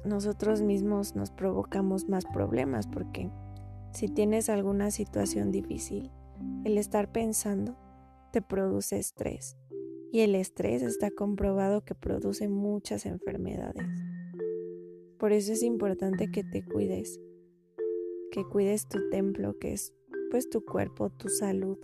nosotros 0.05 0.63
mismos 0.63 1.15
nos 1.15 1.31
provocamos 1.31 2.09
más 2.09 2.25
problemas 2.27 2.87
porque 2.87 3.31
si 3.93 4.09
tienes 4.09 4.49
alguna 4.49 4.91
situación 4.91 5.51
difícil, 5.51 6.11
el 6.65 6.79
estar 6.79 7.13
pensando 7.13 7.77
te 8.33 8.43
produce 8.43 8.99
estrés 8.99 9.57
y 10.13 10.21
el 10.21 10.35
estrés 10.35 10.83
está 10.83 11.11
comprobado 11.11 11.85
que 11.85 11.95
produce 11.95 12.49
muchas 12.49 13.07
enfermedades. 13.07 13.87
Por 15.19 15.33
eso 15.33 15.53
es 15.53 15.63
importante 15.63 16.31
que 16.31 16.45
te 16.45 16.65
cuides, 16.65 17.21
que 18.31 18.45
cuides 18.45 18.89
tu 18.89 19.09
templo, 19.11 19.59
que 19.59 19.73
es 19.73 19.95
pues 20.31 20.51
tu 20.51 20.65
cuerpo, 20.65 21.11
tu 21.11 21.29
salud, 21.29 21.79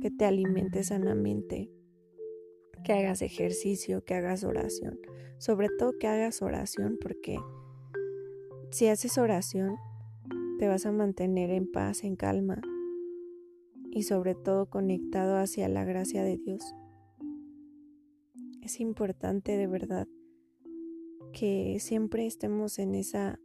que 0.00 0.10
te 0.10 0.24
alimentes 0.24 0.88
sanamente, 0.88 1.70
que 2.82 2.92
hagas 2.92 3.22
ejercicio, 3.22 4.04
que 4.04 4.14
hagas 4.14 4.44
oración. 4.44 4.98
Sobre 5.38 5.68
todo 5.78 5.92
que 5.98 6.06
hagas 6.06 6.42
oración 6.42 6.98
porque 7.00 7.38
si 8.70 8.88
haces 8.88 9.18
oración 9.18 9.76
te 10.58 10.68
vas 10.68 10.84
a 10.86 10.92
mantener 10.92 11.50
en 11.50 11.70
paz, 11.70 12.04
en 12.04 12.16
calma 12.16 12.60
y 13.90 14.02
sobre 14.02 14.34
todo 14.34 14.66
conectado 14.66 15.36
hacia 15.36 15.68
la 15.68 15.84
gracia 15.84 16.22
de 16.22 16.36
Dios. 16.36 16.74
Es 18.62 18.80
importante 18.80 19.56
de 19.56 19.66
verdad 19.66 20.06
que 21.32 21.78
siempre 21.80 22.26
estemos 22.26 22.78
en 22.78 22.94
esa 22.94 23.38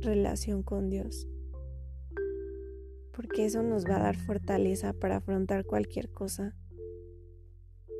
relación 0.00 0.62
con 0.62 0.88
Dios, 0.88 1.28
porque 3.12 3.44
eso 3.44 3.62
nos 3.62 3.84
va 3.84 3.96
a 3.96 4.02
dar 4.02 4.16
fortaleza 4.16 4.92
para 4.92 5.16
afrontar 5.16 5.66
cualquier 5.66 6.10
cosa 6.10 6.56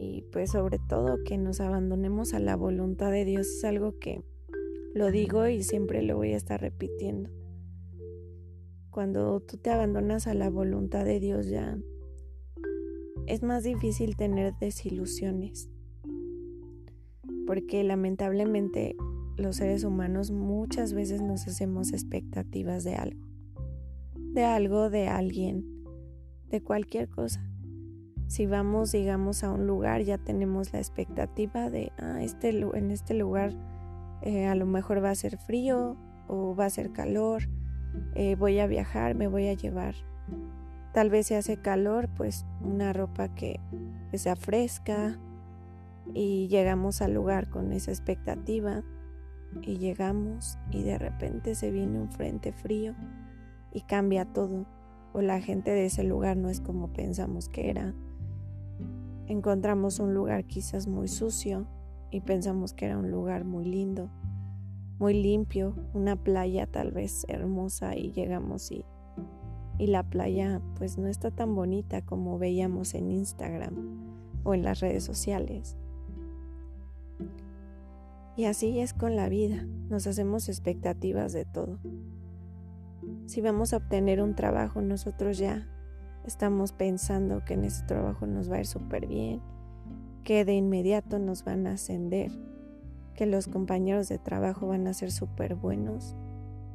y 0.02 0.23
pues 0.33 0.52
sobre 0.52 0.78
todo 0.78 1.23
que 1.25 1.37
nos 1.37 1.61
abandonemos 1.61 2.33
a 2.33 2.40
la 2.40 2.57
voluntad 2.57 3.11
de 3.11 3.26
Dios 3.26 3.47
es 3.47 3.64
algo 3.64 3.99
que 3.99 4.25
lo 4.95 5.11
digo 5.11 5.47
y 5.47 5.62
siempre 5.62 6.00
lo 6.00 6.16
voy 6.16 6.33
a 6.33 6.38
estar 6.38 6.59
repitiendo. 6.59 7.28
Cuando 8.90 9.40
tú 9.40 9.59
te 9.59 9.68
abandonas 9.68 10.27
a 10.27 10.33
la 10.33 10.48
voluntad 10.48 11.05
de 11.05 11.20
Dios 11.20 11.48
ya 11.48 11.79
es 13.27 13.42
más 13.42 13.62
difícil 13.62 14.16
tener 14.16 14.55
desilusiones. 14.59 15.68
Porque 17.46 17.85
lamentablemente 17.85 18.96
los 19.37 19.57
seres 19.57 19.85
humanos 19.85 20.31
muchas 20.31 20.94
veces 20.94 21.20
nos 21.20 21.46
hacemos 21.46 21.92
expectativas 21.92 22.85
de 22.85 22.94
algo. 22.94 23.27
De 24.16 24.44
algo, 24.44 24.88
de 24.88 25.09
alguien, 25.09 25.85
de 26.48 26.62
cualquier 26.62 27.11
cosa 27.11 27.50
si 28.31 28.47
vamos, 28.47 28.93
digamos, 28.93 29.43
a 29.43 29.51
un 29.51 29.66
lugar, 29.66 30.03
ya 30.03 30.16
tenemos 30.16 30.73
la 30.73 30.79
expectativa 30.79 31.69
de, 31.69 31.90
ah, 31.99 32.23
este, 32.23 32.51
en 32.51 32.93
este 32.93 33.12
lugar 33.12 33.57
eh, 34.23 34.47
a 34.47 34.55
lo 34.55 34.66
mejor 34.66 35.03
va 35.03 35.11
a 35.11 35.16
ser 35.16 35.37
frío 35.37 35.97
o 36.29 36.55
va 36.55 36.66
a 36.66 36.71
ser 36.71 36.93
calor, 36.93 37.49
eh, 38.14 38.37
voy 38.37 38.61
a 38.61 38.69
viajar, 38.69 39.16
me 39.16 39.27
voy 39.27 39.49
a 39.49 39.55
llevar. 39.55 39.97
Tal 40.93 41.11
vez 41.11 41.27
si 41.27 41.35
hace 41.35 41.57
calor, 41.57 42.09
pues 42.16 42.47
una 42.61 42.93
ropa 42.93 43.35
que, 43.35 43.59
que 44.12 44.19
sea 44.19 44.37
fresca 44.37 45.19
y 46.14 46.47
llegamos 46.47 47.03
al 47.03 47.14
lugar 47.14 47.51
con 47.51 47.73
esa 47.73 47.90
expectativa 47.90 48.85
y 49.61 49.79
llegamos 49.79 50.57
y 50.71 50.85
de 50.85 50.99
repente 50.99 51.57
se 51.57 51.73
viene 51.73 51.99
un 51.99 52.12
frente 52.12 52.53
frío 52.53 52.95
y 53.73 53.81
cambia 53.81 54.25
todo 54.25 54.69
o 55.12 55.21
la 55.21 55.40
gente 55.40 55.73
de 55.73 55.87
ese 55.87 56.05
lugar 56.05 56.37
no 56.37 56.49
es 56.49 56.61
como 56.61 56.93
pensamos 56.93 57.49
que 57.49 57.71
era 57.71 57.93
encontramos 59.31 60.01
un 60.01 60.12
lugar 60.12 60.45
quizás 60.45 60.88
muy 60.88 61.07
sucio 61.07 61.66
y 62.11 62.21
pensamos 62.21 62.73
que 62.73 62.87
era 62.87 62.99
un 62.99 63.12
lugar 63.12 63.45
muy 63.45 63.64
lindo, 63.64 64.11
muy 64.99 65.14
limpio, 65.14 65.77
una 65.95 66.16
playa 66.16 66.66
tal 66.66 66.90
vez 66.90 67.25
hermosa 67.29 67.97
y 67.97 68.11
llegamos 68.11 68.73
y, 68.73 68.85
y 69.79 69.87
la 69.87 70.03
playa 70.03 70.61
pues 70.77 70.99
no 70.99 71.07
está 71.07 71.31
tan 71.31 71.55
bonita 71.55 72.05
como 72.05 72.38
veíamos 72.38 72.95
en 72.95 73.12
Instagram 73.12 73.73
o 74.43 74.53
en 74.53 74.64
las 74.64 74.81
redes 74.81 75.05
sociales. 75.05 75.77
Y 78.37 78.47
así 78.47 78.81
es 78.81 78.95
con 78.95 79.14
la 79.14 79.29
vida, 79.29 79.64
nos 79.88 80.09
hacemos 80.09 80.49
expectativas 80.49 81.33
de 81.33 81.45
todo. 81.45 81.79
Si 83.27 83.40
vamos 83.40 83.73
a 83.73 83.77
obtener 83.77 84.23
un 84.23 84.35
trabajo, 84.35 84.83
nosotros 84.83 85.38
ya 85.38 85.69
estamos 86.31 86.71
pensando 86.71 87.45
que 87.45 87.55
en 87.55 87.64
ese 87.64 87.85
trabajo 87.87 88.25
nos 88.25 88.49
va 88.49 88.57
a 88.57 88.61
ir 88.61 88.66
súper 88.66 89.09
bien, 89.09 89.40
que 90.23 90.45
de 90.45 90.55
inmediato 90.55 91.19
nos 91.19 91.43
van 91.43 91.66
a 91.66 91.73
ascender, 91.73 92.31
que 93.16 93.27
los 93.27 93.49
compañeros 93.49 94.09
de 94.09 94.19
trabajo 94.19 94.69
van 94.69 94.87
a 94.87 94.95
ser 94.95 95.11
súper 95.11 95.57
buenos. 95.57 96.14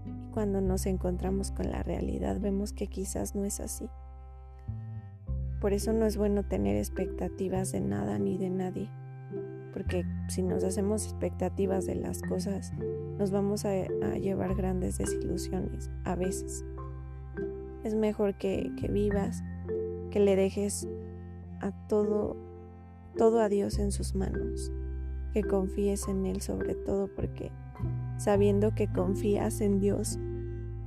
Y 0.05 0.33
cuando 0.33 0.59
nos 0.59 0.85
encontramos 0.85 1.51
con 1.51 1.71
la 1.71 1.83
realidad 1.83 2.41
vemos 2.41 2.73
que 2.73 2.87
quizás 2.87 3.33
no 3.33 3.45
es 3.45 3.61
así. 3.61 3.87
Por 5.61 5.71
eso 5.71 5.93
no 5.93 6.05
es 6.05 6.17
bueno 6.17 6.43
tener 6.43 6.75
expectativas 6.75 7.71
de 7.71 7.79
nada 7.79 8.19
ni 8.19 8.37
de 8.37 8.49
nadie, 8.49 8.89
porque 9.71 10.03
si 10.27 10.43
nos 10.43 10.65
hacemos 10.65 11.05
expectativas 11.05 11.85
de 11.85 11.95
las 11.95 12.21
cosas, 12.21 12.73
nos 13.17 13.31
vamos 13.31 13.63
a, 13.63 13.69
a 13.69 14.17
llevar 14.17 14.53
grandes 14.53 14.97
desilusiones 14.97 15.89
a 16.03 16.15
veces. 16.15 16.65
Es 17.85 17.93
mejor 17.93 18.33
que, 18.33 18.71
vivas, 18.89 19.43
que 20.09 20.19
le 20.19 20.35
dejes 20.35 20.87
a 21.61 21.71
todo, 21.87 22.35
todo 23.15 23.41
a 23.41 23.47
Dios 23.47 23.77
en 23.77 23.91
sus 23.91 24.15
manos, 24.15 24.71
que 25.33 25.43
confíes 25.43 26.07
en 26.07 26.25
Él 26.25 26.41
sobre 26.41 26.73
todo 26.73 27.07
porque 27.15 27.51
sabiendo 28.17 28.73
que 28.73 28.91
confías 28.91 29.61
en 29.61 29.79
Dios, 29.79 30.17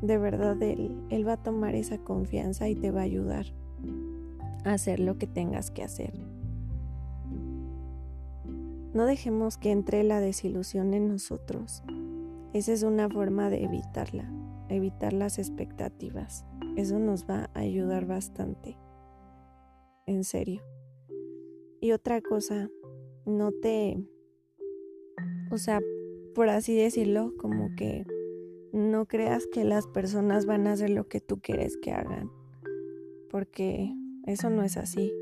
de 0.02 0.18
verdad 0.18 0.60
Él, 0.60 1.00
Él 1.08 1.24
va 1.24 1.34
a 1.34 1.42
tomar 1.42 1.76
esa 1.76 1.98
confianza 1.98 2.68
y 2.68 2.74
te 2.74 2.90
va 2.90 3.02
a 3.02 3.04
ayudar 3.04 3.46
a 4.64 4.72
hacer 4.72 4.98
lo 4.98 5.18
que 5.18 5.28
tengas 5.28 5.70
que 5.70 5.84
hacer. 5.84 6.12
No 8.92 9.06
dejemos 9.06 9.56
que 9.56 9.70
entre 9.70 10.02
la 10.02 10.18
desilusión 10.18 10.94
en 10.94 11.06
nosotros. 11.06 11.84
Esa 12.54 12.72
es 12.72 12.82
una 12.82 13.08
forma 13.08 13.50
de 13.50 13.62
evitarla, 13.62 14.28
evitar 14.68 15.12
las 15.12 15.38
expectativas. 15.38 16.44
Eso 16.78 17.00
nos 17.00 17.28
va 17.28 17.50
a 17.54 17.58
ayudar 17.58 18.06
bastante. 18.06 18.78
En 20.06 20.22
serio. 20.22 20.62
Y 21.80 21.90
otra 21.90 22.22
cosa, 22.22 22.70
no 23.26 23.50
te, 23.50 24.00
o 25.50 25.58
sea, 25.58 25.80
por 26.36 26.48
así 26.48 26.76
decirlo, 26.76 27.34
como 27.36 27.74
que 27.76 28.06
no 28.72 29.06
creas 29.06 29.48
que 29.48 29.64
las 29.64 29.88
personas 29.88 30.46
van 30.46 30.68
a 30.68 30.72
hacer 30.74 30.90
lo 30.90 31.08
que 31.08 31.20
tú 31.20 31.40
quieres 31.40 31.76
que 31.76 31.90
hagan, 31.90 32.30
porque 33.28 33.92
eso 34.24 34.48
no 34.48 34.62
es 34.62 34.76
así. 34.76 35.12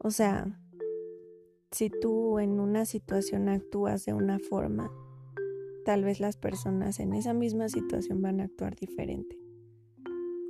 O 0.00 0.10
sea, 0.10 0.60
si 1.70 1.88
tú 1.88 2.40
en 2.40 2.58
una 2.58 2.84
situación 2.84 3.48
actúas 3.48 4.04
de 4.04 4.12
una 4.12 4.40
forma, 4.40 4.90
tal 5.84 6.02
vez 6.02 6.18
las 6.18 6.36
personas 6.36 6.98
en 6.98 7.14
esa 7.14 7.32
misma 7.32 7.68
situación 7.68 8.22
van 8.22 8.40
a 8.40 8.46
actuar 8.46 8.74
diferente. 8.74 9.45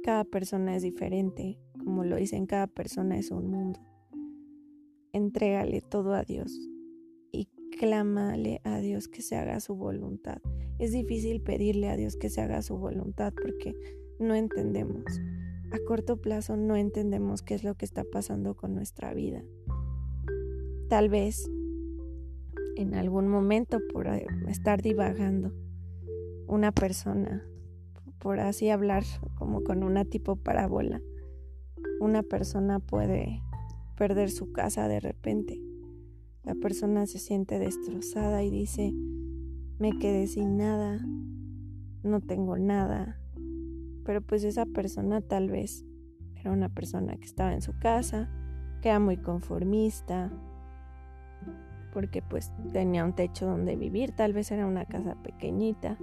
Cada 0.06 0.22
persona 0.22 0.76
es 0.76 0.84
diferente, 0.84 1.58
como 1.84 2.04
lo 2.04 2.14
dicen, 2.14 2.46
cada 2.46 2.68
persona 2.68 3.18
es 3.18 3.32
un 3.32 3.50
mundo. 3.50 3.80
Entrégale 5.12 5.80
todo 5.80 6.14
a 6.14 6.22
Dios 6.22 6.56
y 7.32 7.48
clámale 7.76 8.60
a 8.62 8.78
Dios 8.78 9.08
que 9.08 9.20
se 9.20 9.34
haga 9.34 9.58
su 9.58 9.74
voluntad. 9.74 10.38
Es 10.78 10.92
difícil 10.92 11.40
pedirle 11.40 11.88
a 11.88 11.96
Dios 11.96 12.16
que 12.16 12.30
se 12.30 12.40
haga 12.40 12.62
su 12.62 12.76
voluntad 12.76 13.32
porque 13.34 13.74
no 14.20 14.36
entendemos. 14.36 15.02
a 15.72 15.78
corto 15.88 16.20
plazo 16.20 16.56
no 16.56 16.76
entendemos 16.76 17.42
qué 17.42 17.54
es 17.54 17.64
lo 17.64 17.74
que 17.74 17.84
está 17.84 18.04
pasando 18.04 18.54
con 18.54 18.76
nuestra 18.76 19.12
vida. 19.12 19.42
Tal 20.88 21.08
vez 21.08 21.50
en 22.76 22.94
algún 22.94 23.26
momento 23.26 23.80
por 23.92 24.06
eh, 24.06 24.24
estar 24.46 24.82
divagando 24.82 25.52
una 26.46 26.70
persona, 26.70 27.44
por 28.20 28.38
así 28.38 28.70
hablar 28.70 29.02
como 29.46 29.62
con 29.62 29.85
una 29.85 30.04
tipo 30.04 30.35
parábola, 30.35 31.00
una 32.00 32.24
persona 32.24 32.80
puede 32.80 33.44
perder 33.96 34.28
su 34.28 34.50
casa 34.50 34.88
de 34.88 34.98
repente. 34.98 35.62
La 36.42 36.56
persona 36.56 37.06
se 37.06 37.20
siente 37.20 37.61
destrozada 37.61 38.42
y 38.42 38.50
dice, 38.50 38.92
me 39.78 39.96
quedé 40.00 40.26
sin 40.26 40.56
nada, 40.56 40.98
no 42.02 42.20
tengo 42.20 42.59
nada. 42.59 43.20
Pero 44.04 44.20
pues 44.20 44.42
esa 44.42 44.66
persona 44.66 45.20
tal 45.20 45.48
vez 45.48 45.87
era 46.35 46.50
una 46.50 46.68
persona 46.68 47.16
que 47.16 47.26
estaba 47.26 47.54
en 47.54 47.62
su 47.62 47.78
casa, 47.78 48.28
que 48.82 48.88
era 48.88 48.98
muy 48.98 49.16
conformista, 49.16 50.32
porque 51.92 52.20
pues 52.20 52.50
tenía 52.72 53.04
un 53.04 53.14
techo 53.14 53.46
donde 53.46 53.76
vivir, 53.76 54.11
tal 54.11 54.32
vez 54.32 54.50
era 54.50 54.66
una 54.66 54.87
casa 54.87 55.14
pequeñita. 55.22 55.98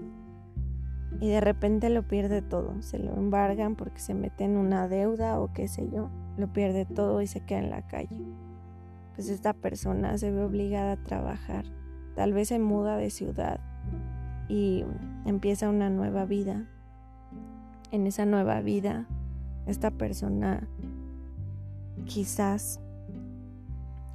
Y 1.19 1.30
de 1.30 1.41
repente 1.41 1.89
lo 1.89 2.08
pierde 2.08 2.41
todo, 2.41 2.82
se 2.82 2.99
lo 2.99 3.15
embargan 3.15 3.76
porque 3.76 3.99
se 3.99 4.13
mete 4.13 4.43
en 4.43 4.58
una 4.58 4.88
deuda 4.88 5.39
o 5.39 5.54
qué 5.54 5.67
sé 5.67 5.89
yo, 5.89 6.10
lo 6.38 6.52
pierde 6.52 6.86
todo 6.86 7.21
y 7.21 7.28
se 7.28 7.41
queda 7.41 7.60
en 7.60 7.69
la 7.69 7.88
calle. 7.88 8.19
Pues 9.15 9.30
esta 9.30 9.54
persona 9.54 10.17
se 10.17 10.32
ve 10.32 10.43
obligada 10.43 10.93
a 10.93 11.04
trabajar, 11.04 11.65
tal 12.15 12.34
vez 12.34 12.49
se 12.49 12.60
muda 12.60 12.97
de 12.97 13.10
ciudad 13.10 13.60
y 14.49 14.84
empieza 15.26 15.69
una 15.69 15.89
nueva 15.89 16.26
vida. 16.26 16.67
En 17.91 18.08
esa 18.08 18.26
nueva 18.26 18.60
vida, 18.62 19.08
esta 19.67 19.91
persona 19.91 20.67
quizás 22.06 22.82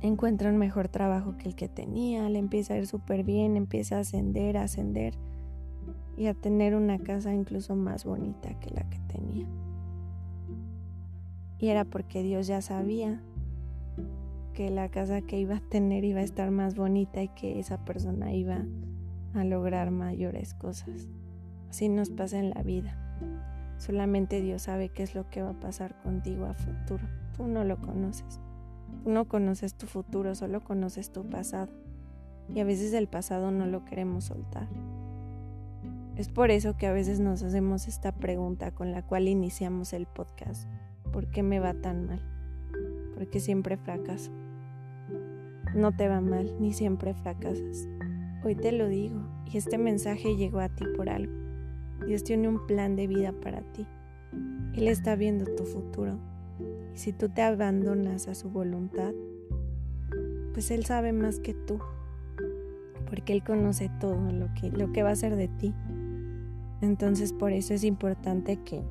encuentra 0.00 0.50
un 0.50 0.58
mejor 0.58 0.88
trabajo 0.88 1.36
que 1.36 1.48
el 1.48 1.54
que 1.54 1.68
tenía, 1.68 2.28
le 2.28 2.38
empieza 2.38 2.74
a 2.74 2.78
ir 2.78 2.86
súper 2.86 3.24
bien, 3.24 3.56
empieza 3.56 3.96
a 3.96 4.00
ascender, 4.00 4.56
a 4.56 4.64
ascender 4.64 5.14
y 6.18 6.26
a 6.26 6.34
tener 6.34 6.74
una 6.74 6.98
casa 6.98 7.32
incluso 7.32 7.76
más 7.76 8.04
bonita 8.04 8.58
que 8.58 8.70
la 8.70 8.82
que 8.90 8.98
tenía. 9.06 9.46
Y 11.60 11.68
era 11.68 11.84
porque 11.84 12.24
Dios 12.24 12.48
ya 12.48 12.60
sabía 12.60 13.22
que 14.52 14.70
la 14.70 14.88
casa 14.88 15.22
que 15.22 15.38
iba 15.38 15.56
a 15.56 15.60
tener 15.60 16.04
iba 16.04 16.18
a 16.18 16.24
estar 16.24 16.50
más 16.50 16.74
bonita 16.74 17.22
y 17.22 17.28
que 17.28 17.60
esa 17.60 17.84
persona 17.84 18.32
iba 18.32 18.64
a 19.34 19.44
lograr 19.44 19.92
mayores 19.92 20.54
cosas. 20.54 21.08
Así 21.70 21.88
nos 21.88 22.10
pasa 22.10 22.40
en 22.40 22.50
la 22.50 22.64
vida. 22.64 22.98
Solamente 23.78 24.40
Dios 24.40 24.62
sabe 24.62 24.88
qué 24.88 25.04
es 25.04 25.14
lo 25.14 25.30
que 25.30 25.42
va 25.42 25.50
a 25.50 25.60
pasar 25.60 26.02
contigo 26.02 26.46
a 26.46 26.54
futuro. 26.54 27.06
Tú 27.36 27.46
no 27.46 27.62
lo 27.62 27.80
conoces. 27.80 28.40
Tú 29.04 29.10
no 29.10 29.28
conoces 29.28 29.74
tu 29.74 29.86
futuro, 29.86 30.34
solo 30.34 30.64
conoces 30.64 31.12
tu 31.12 31.28
pasado. 31.28 31.70
Y 32.52 32.58
a 32.58 32.64
veces 32.64 32.92
el 32.92 33.06
pasado 33.06 33.52
no 33.52 33.66
lo 33.66 33.84
queremos 33.84 34.24
soltar. 34.24 34.66
Es 36.18 36.28
por 36.28 36.50
eso 36.50 36.76
que 36.76 36.86
a 36.86 36.92
veces 36.92 37.20
nos 37.20 37.42
hacemos 37.42 37.88
esta 37.88 38.12
pregunta 38.12 38.72
con 38.72 38.92
la 38.92 39.00
cual 39.00 39.28
iniciamos 39.28 39.94
el 39.94 40.06
podcast. 40.06 40.68
¿Por 41.12 41.30
qué 41.30 41.42
me 41.42 41.60
va 41.60 41.72
tan 41.72 42.06
mal? 42.06 42.20
Porque 43.14 43.40
siempre 43.40 43.78
fracaso. 43.78 44.30
No 45.74 45.96
te 45.96 46.08
va 46.08 46.20
mal, 46.20 46.54
ni 46.60 46.74
siempre 46.74 47.14
fracasas. 47.14 47.88
Hoy 48.44 48.54
te 48.54 48.72
lo 48.72 48.88
digo, 48.88 49.20
y 49.46 49.56
este 49.56 49.78
mensaje 49.78 50.36
llegó 50.36 50.60
a 50.60 50.68
ti 50.68 50.84
por 50.96 51.08
algo. 51.08 51.32
Dios 52.06 52.22
tiene 52.22 52.48
un 52.48 52.66
plan 52.66 52.96
de 52.96 53.06
vida 53.06 53.32
para 53.32 53.62
ti. 53.72 53.86
Él 54.74 54.88
está 54.88 55.16
viendo 55.16 55.46
tu 55.54 55.64
futuro 55.64 56.18
si 56.98 57.12
tú 57.12 57.28
te 57.28 57.42
abandonas 57.42 58.26
a 58.26 58.34
su 58.34 58.50
voluntad, 58.50 59.12
pues 60.52 60.72
Él 60.72 60.84
sabe 60.84 61.12
más 61.12 61.38
que 61.38 61.54
tú, 61.54 61.78
porque 63.08 63.32
Él 63.32 63.44
conoce 63.44 63.88
todo 64.00 64.32
lo 64.32 64.52
que, 64.54 64.72
lo 64.72 64.92
que 64.92 65.04
va 65.04 65.10
a 65.10 65.12
hacer 65.12 65.36
de 65.36 65.46
ti. 65.46 65.72
Entonces 66.80 67.32
por 67.32 67.52
eso 67.52 67.74
es 67.74 67.84
importante 67.84 68.58
que, 68.64 68.82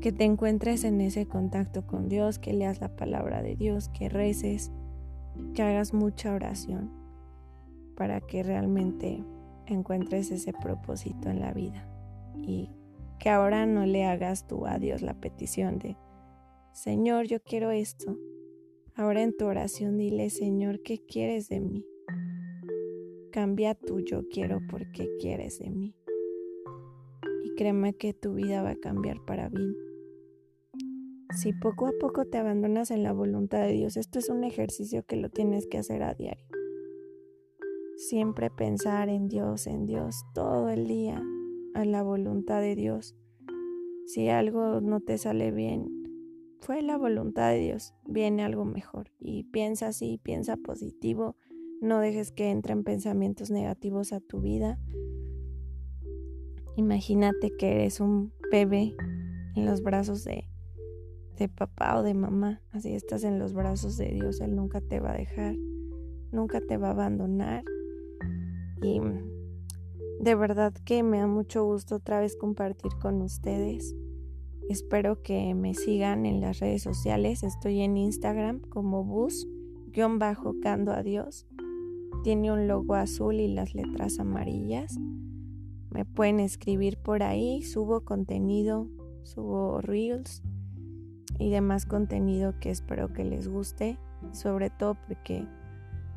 que 0.00 0.12
te 0.12 0.24
encuentres 0.24 0.84
en 0.84 1.00
ese 1.00 1.26
contacto 1.26 1.86
con 1.86 2.08
Dios, 2.08 2.38
que 2.38 2.52
leas 2.52 2.80
la 2.80 2.96
palabra 2.96 3.42
de 3.42 3.56
Dios, 3.56 3.88
que 3.88 4.08
reces, 4.08 4.72
que 5.54 5.62
hagas 5.62 5.92
mucha 5.92 6.32
oración 6.32 6.90
para 7.96 8.20
que 8.20 8.42
realmente 8.42 9.24
encuentres 9.66 10.30
ese 10.30 10.52
propósito 10.52 11.30
en 11.30 11.40
la 11.40 11.52
vida 11.52 11.88
y 12.42 12.70
que 13.18 13.30
ahora 13.30 13.66
no 13.66 13.86
le 13.86 14.04
hagas 14.04 14.46
tú 14.46 14.66
a 14.66 14.78
Dios 14.78 15.02
la 15.02 15.14
petición 15.14 15.78
de 15.78 15.96
Señor, 16.74 17.26
yo 17.26 17.40
quiero 17.40 17.70
esto. 17.70 18.18
Ahora 18.96 19.22
en 19.22 19.36
tu 19.36 19.46
oración 19.46 19.96
dile, 19.96 20.28
Señor, 20.28 20.82
¿qué 20.82 20.98
quieres 21.06 21.48
de 21.48 21.60
mí? 21.60 21.86
Cambia 23.30 23.76
tu 23.76 24.00
yo 24.00 24.28
quiero 24.28 24.60
porque 24.68 25.08
quieres 25.20 25.60
de 25.60 25.70
mí. 25.70 25.94
Créeme 27.56 27.94
que 27.94 28.12
tu 28.14 28.34
vida 28.34 28.62
va 28.62 28.70
a 28.70 28.76
cambiar 28.76 29.18
para 29.24 29.48
bien. 29.48 29.74
Si 31.36 31.52
poco 31.52 31.86
a 31.86 31.92
poco 32.00 32.24
te 32.24 32.38
abandonas 32.38 32.90
en 32.90 33.02
la 33.02 33.12
voluntad 33.12 33.60
de 33.62 33.72
Dios, 33.72 33.96
esto 33.96 34.18
es 34.18 34.28
un 34.28 34.44
ejercicio 34.44 35.04
que 35.04 35.16
lo 35.16 35.30
tienes 35.30 35.66
que 35.66 35.78
hacer 35.78 36.02
a 36.02 36.14
diario. 36.14 36.46
Siempre 37.96 38.50
pensar 38.50 39.08
en 39.08 39.28
Dios, 39.28 39.66
en 39.66 39.86
Dios, 39.86 40.24
todo 40.34 40.68
el 40.68 40.86
día, 40.86 41.22
a 41.74 41.84
la 41.84 42.02
voluntad 42.02 42.60
de 42.60 42.74
Dios. 42.74 43.16
Si 44.06 44.28
algo 44.28 44.80
no 44.80 45.00
te 45.00 45.16
sale 45.16 45.50
bien, 45.50 45.88
fue 46.60 46.82
la 46.82 46.96
voluntad 46.96 47.50
de 47.50 47.58
Dios, 47.58 47.94
viene 48.04 48.42
algo 48.42 48.64
mejor. 48.64 49.10
Y 49.18 49.44
piensa 49.44 49.88
así, 49.88 50.18
piensa 50.22 50.56
positivo, 50.56 51.36
no 51.80 52.00
dejes 52.00 52.32
que 52.32 52.50
entren 52.50 52.84
pensamientos 52.84 53.50
negativos 53.50 54.12
a 54.12 54.20
tu 54.20 54.40
vida. 54.40 54.78
Imagínate 56.76 57.52
que 57.56 57.72
eres 57.72 58.00
un 58.00 58.32
bebé 58.50 58.94
en 59.54 59.66
los 59.66 59.82
brazos 59.82 60.24
de, 60.24 60.48
de 61.38 61.48
papá 61.48 61.98
o 61.98 62.02
de 62.02 62.14
mamá, 62.14 62.62
así 62.72 62.94
estás 62.94 63.24
en 63.24 63.38
los 63.38 63.54
brazos 63.54 63.96
de 63.96 64.10
Dios, 64.10 64.40
Él 64.40 64.56
nunca 64.56 64.80
te 64.80 65.00
va 65.00 65.12
a 65.12 65.16
dejar, 65.16 65.54
nunca 66.32 66.60
te 66.60 66.76
va 66.76 66.88
a 66.88 66.92
abandonar. 66.92 67.64
Y 68.82 69.00
de 70.20 70.34
verdad 70.34 70.72
que 70.84 71.02
me 71.02 71.18
da 71.18 71.26
mucho 71.26 71.64
gusto 71.64 71.96
otra 71.96 72.20
vez 72.20 72.36
compartir 72.36 72.92
con 73.00 73.22
ustedes. 73.22 73.94
Espero 74.68 75.22
que 75.22 75.54
me 75.54 75.74
sigan 75.74 76.24
en 76.24 76.40
las 76.40 76.58
redes 76.60 76.82
sociales. 76.82 77.42
Estoy 77.42 77.82
en 77.82 77.96
Instagram 77.98 78.60
como 78.60 79.04
bus-cando 79.04 80.92
a 80.92 81.02
Dios. 81.02 81.46
Tiene 82.22 82.50
un 82.50 82.66
logo 82.66 82.94
azul 82.94 83.34
y 83.40 83.48
las 83.48 83.74
letras 83.74 84.18
amarillas. 84.18 84.98
Me 85.94 86.04
pueden 86.04 86.40
escribir 86.40 86.98
por 86.98 87.22
ahí. 87.22 87.62
Subo 87.62 88.04
contenido, 88.04 88.86
subo 89.22 89.80
reels 89.80 90.42
y 91.38 91.48
demás 91.48 91.86
contenido 91.86 92.58
que 92.60 92.70
espero 92.70 93.14
que 93.14 93.24
les 93.24 93.48
guste. 93.48 93.98
Sobre 94.32 94.68
todo 94.68 94.98
porque 95.06 95.46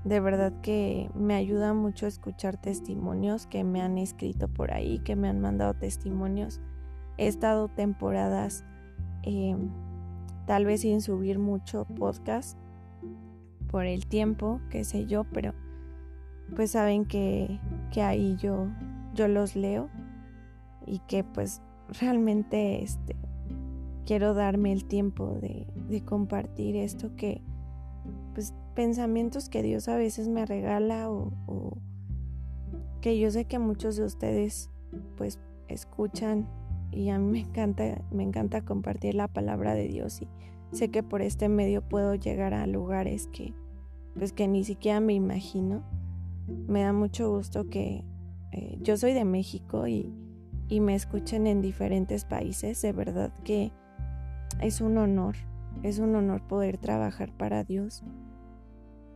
de 0.04 0.20
verdad 0.20 0.52
que 0.62 1.10
me 1.16 1.36
ayuda 1.36 1.74
mucho 1.74 2.08
escuchar 2.08 2.60
testimonios 2.60 3.48
que 3.48 3.63
me 3.63 3.82
han 3.82 3.98
escrito 3.98 4.50
por 4.50 4.74
ahí, 4.74 5.00
que 5.00 5.16
me 5.16 5.30
han 5.30 5.40
mandado 5.40 5.74
testimonios 5.74 6.60
He 7.18 7.28
estado 7.28 7.68
temporadas 7.68 8.63
eh, 9.24 9.58
tal 10.46 10.66
vez 10.66 10.82
sin 10.82 11.02
subir 11.02 11.40
mucho 11.40 11.86
podcast 11.86 12.58
por 13.72 13.86
el 13.86 14.06
tiempo, 14.06 14.62
qué 14.70 14.84
sé 14.84 15.08
yo, 15.08 15.24
pero 15.26 15.54
pues 16.56 16.72
saben 16.72 17.06
que, 17.06 17.60
que 17.92 18.04
ahí 18.04 18.38
yo, 18.38 18.68
yo 19.17 19.27
los 19.27 19.56
leo 19.56 19.89
y 20.86 20.99
que 20.99 21.23
pues 21.23 21.62
realmente 21.99 22.84
este, 22.84 23.15
quiero 24.06 24.34
darme 24.34 24.71
el 24.71 24.86
tiempo 24.86 25.38
de, 25.41 25.67
compartir 26.06 26.75
esto 26.75 27.15
que 27.15 27.41
pues 28.34 28.53
pensamientos 28.75 29.49
que 29.49 29.63
Dios 29.63 29.88
a 29.88 29.95
veces 29.95 30.27
me 30.27 30.45
regala 30.45 31.10
o, 31.10 31.34
o 31.47 31.77
que 33.01 33.17
yo 33.17 33.32
sé 33.32 33.45
que 33.45 33.58
muchos 33.58 33.95
de 33.95 34.03
ustedes 34.03 34.69
pues 35.15 35.39
escuchan 35.67 36.47
y 36.91 37.10
a 37.10 37.17
mí 37.17 37.32
me 37.32 37.39
encanta, 37.39 38.01
me 38.12 38.23
encanta 38.23 38.63
compartir 38.63 39.15
la 39.15 39.27
palabra 39.27 39.73
de 39.73 39.88
Dios 39.88 40.21
y 40.21 40.27
sé 40.71 40.89
que 40.89 41.01
por 41.01 41.21
este 41.21 41.49
medio 41.49 41.82
puedo 41.82 42.13
llegar 42.13 42.53
a 42.53 42.67
lugares 42.67 43.27
que 43.27 43.53
pues 44.17 44.34
que 44.34 44.47
ni 44.47 44.63
siquiera 44.63 44.99
me 44.99 45.13
imagino. 45.13 45.84
Me 46.67 46.82
da 46.82 46.93
mucho 46.93 47.30
gusto 47.30 47.69
que 47.69 48.03
eh, 48.51 48.77
yo 48.81 48.97
soy 48.97 49.13
de 49.13 49.25
México 49.25 49.88
y, 49.88 50.13
y 50.67 50.79
me 50.79 50.95
escuchen 50.95 51.47
en 51.47 51.62
diferentes 51.62 52.25
países. 52.25 52.81
De 52.81 52.91
verdad 52.91 53.33
que 53.43 53.71
es 54.62 54.81
un 54.81 54.97
honor, 54.97 55.36
es 55.83 55.99
un 55.99 56.15
honor 56.15 56.41
poder 56.47 56.77
trabajar 56.77 57.31
para 57.31 57.63
Dios 57.63 58.03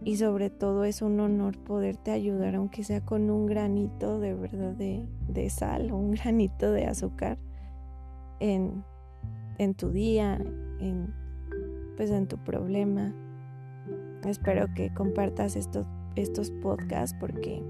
y 0.03 0.17
sobre 0.17 0.49
todo 0.49 0.83
es 0.83 1.01
un 1.01 1.19
honor 1.19 1.57
poderte 1.59 2.11
ayudar 2.11 2.55
aunque 2.55 2.83
sea 2.83 3.01
con 3.01 3.29
un 3.29 3.45
granito 3.45 4.19
de 4.19 4.33
verdad 4.33 4.73
de, 4.73 5.05
de 5.27 5.49
sal 5.49 5.91
o 5.91 5.97
un 5.97 6.11
granito 6.15 6.71
de 6.71 6.87
azúcar 6.87 7.37
en, 8.39 8.83
en 9.59 9.75
tu 9.75 9.91
día, 9.91 10.35
en, 10.79 11.13
pues 11.95 12.09
en 12.09 12.27
tu 12.27 12.37
problema. 12.37 13.13
Espero 14.25 14.67
que 14.73 14.91
compartas 14.93 15.55
estos, 15.55 15.85
estos 16.15 16.49
podcasts 16.49 17.15
porque 17.19 17.63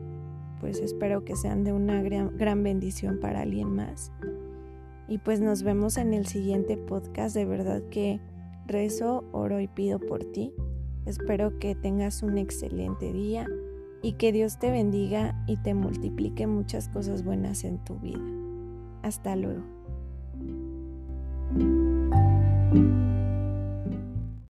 pues 0.61 0.79
espero 0.79 1.25
que 1.25 1.35
sean 1.35 1.63
de 1.63 1.73
una 1.73 2.01
gran, 2.03 2.37
gran 2.37 2.61
bendición 2.61 3.19
para 3.19 3.41
alguien 3.41 3.75
más. 3.75 4.13
Y 5.07 5.17
pues 5.17 5.41
nos 5.41 5.63
vemos 5.63 5.97
en 5.97 6.13
el 6.13 6.27
siguiente 6.27 6.77
podcast. 6.77 7.35
De 7.35 7.45
verdad 7.45 7.81
que 7.89 8.21
rezo, 8.67 9.25
oro 9.33 9.59
y 9.59 9.67
pido 9.67 9.99
por 9.99 10.23
ti. 10.23 10.53
Espero 11.05 11.57
que 11.59 11.73
tengas 11.73 12.21
un 12.21 12.37
excelente 12.37 13.11
día 13.11 13.47
y 14.03 14.13
que 14.13 14.31
Dios 14.31 14.59
te 14.59 14.69
bendiga 14.71 15.43
y 15.47 15.57
te 15.57 15.73
multiplique 15.73 16.45
muchas 16.45 16.87
cosas 16.89 17.25
buenas 17.25 17.63
en 17.63 17.83
tu 17.83 17.99
vida. 17.99 18.21
Hasta 19.01 19.35
luego. 19.35 19.63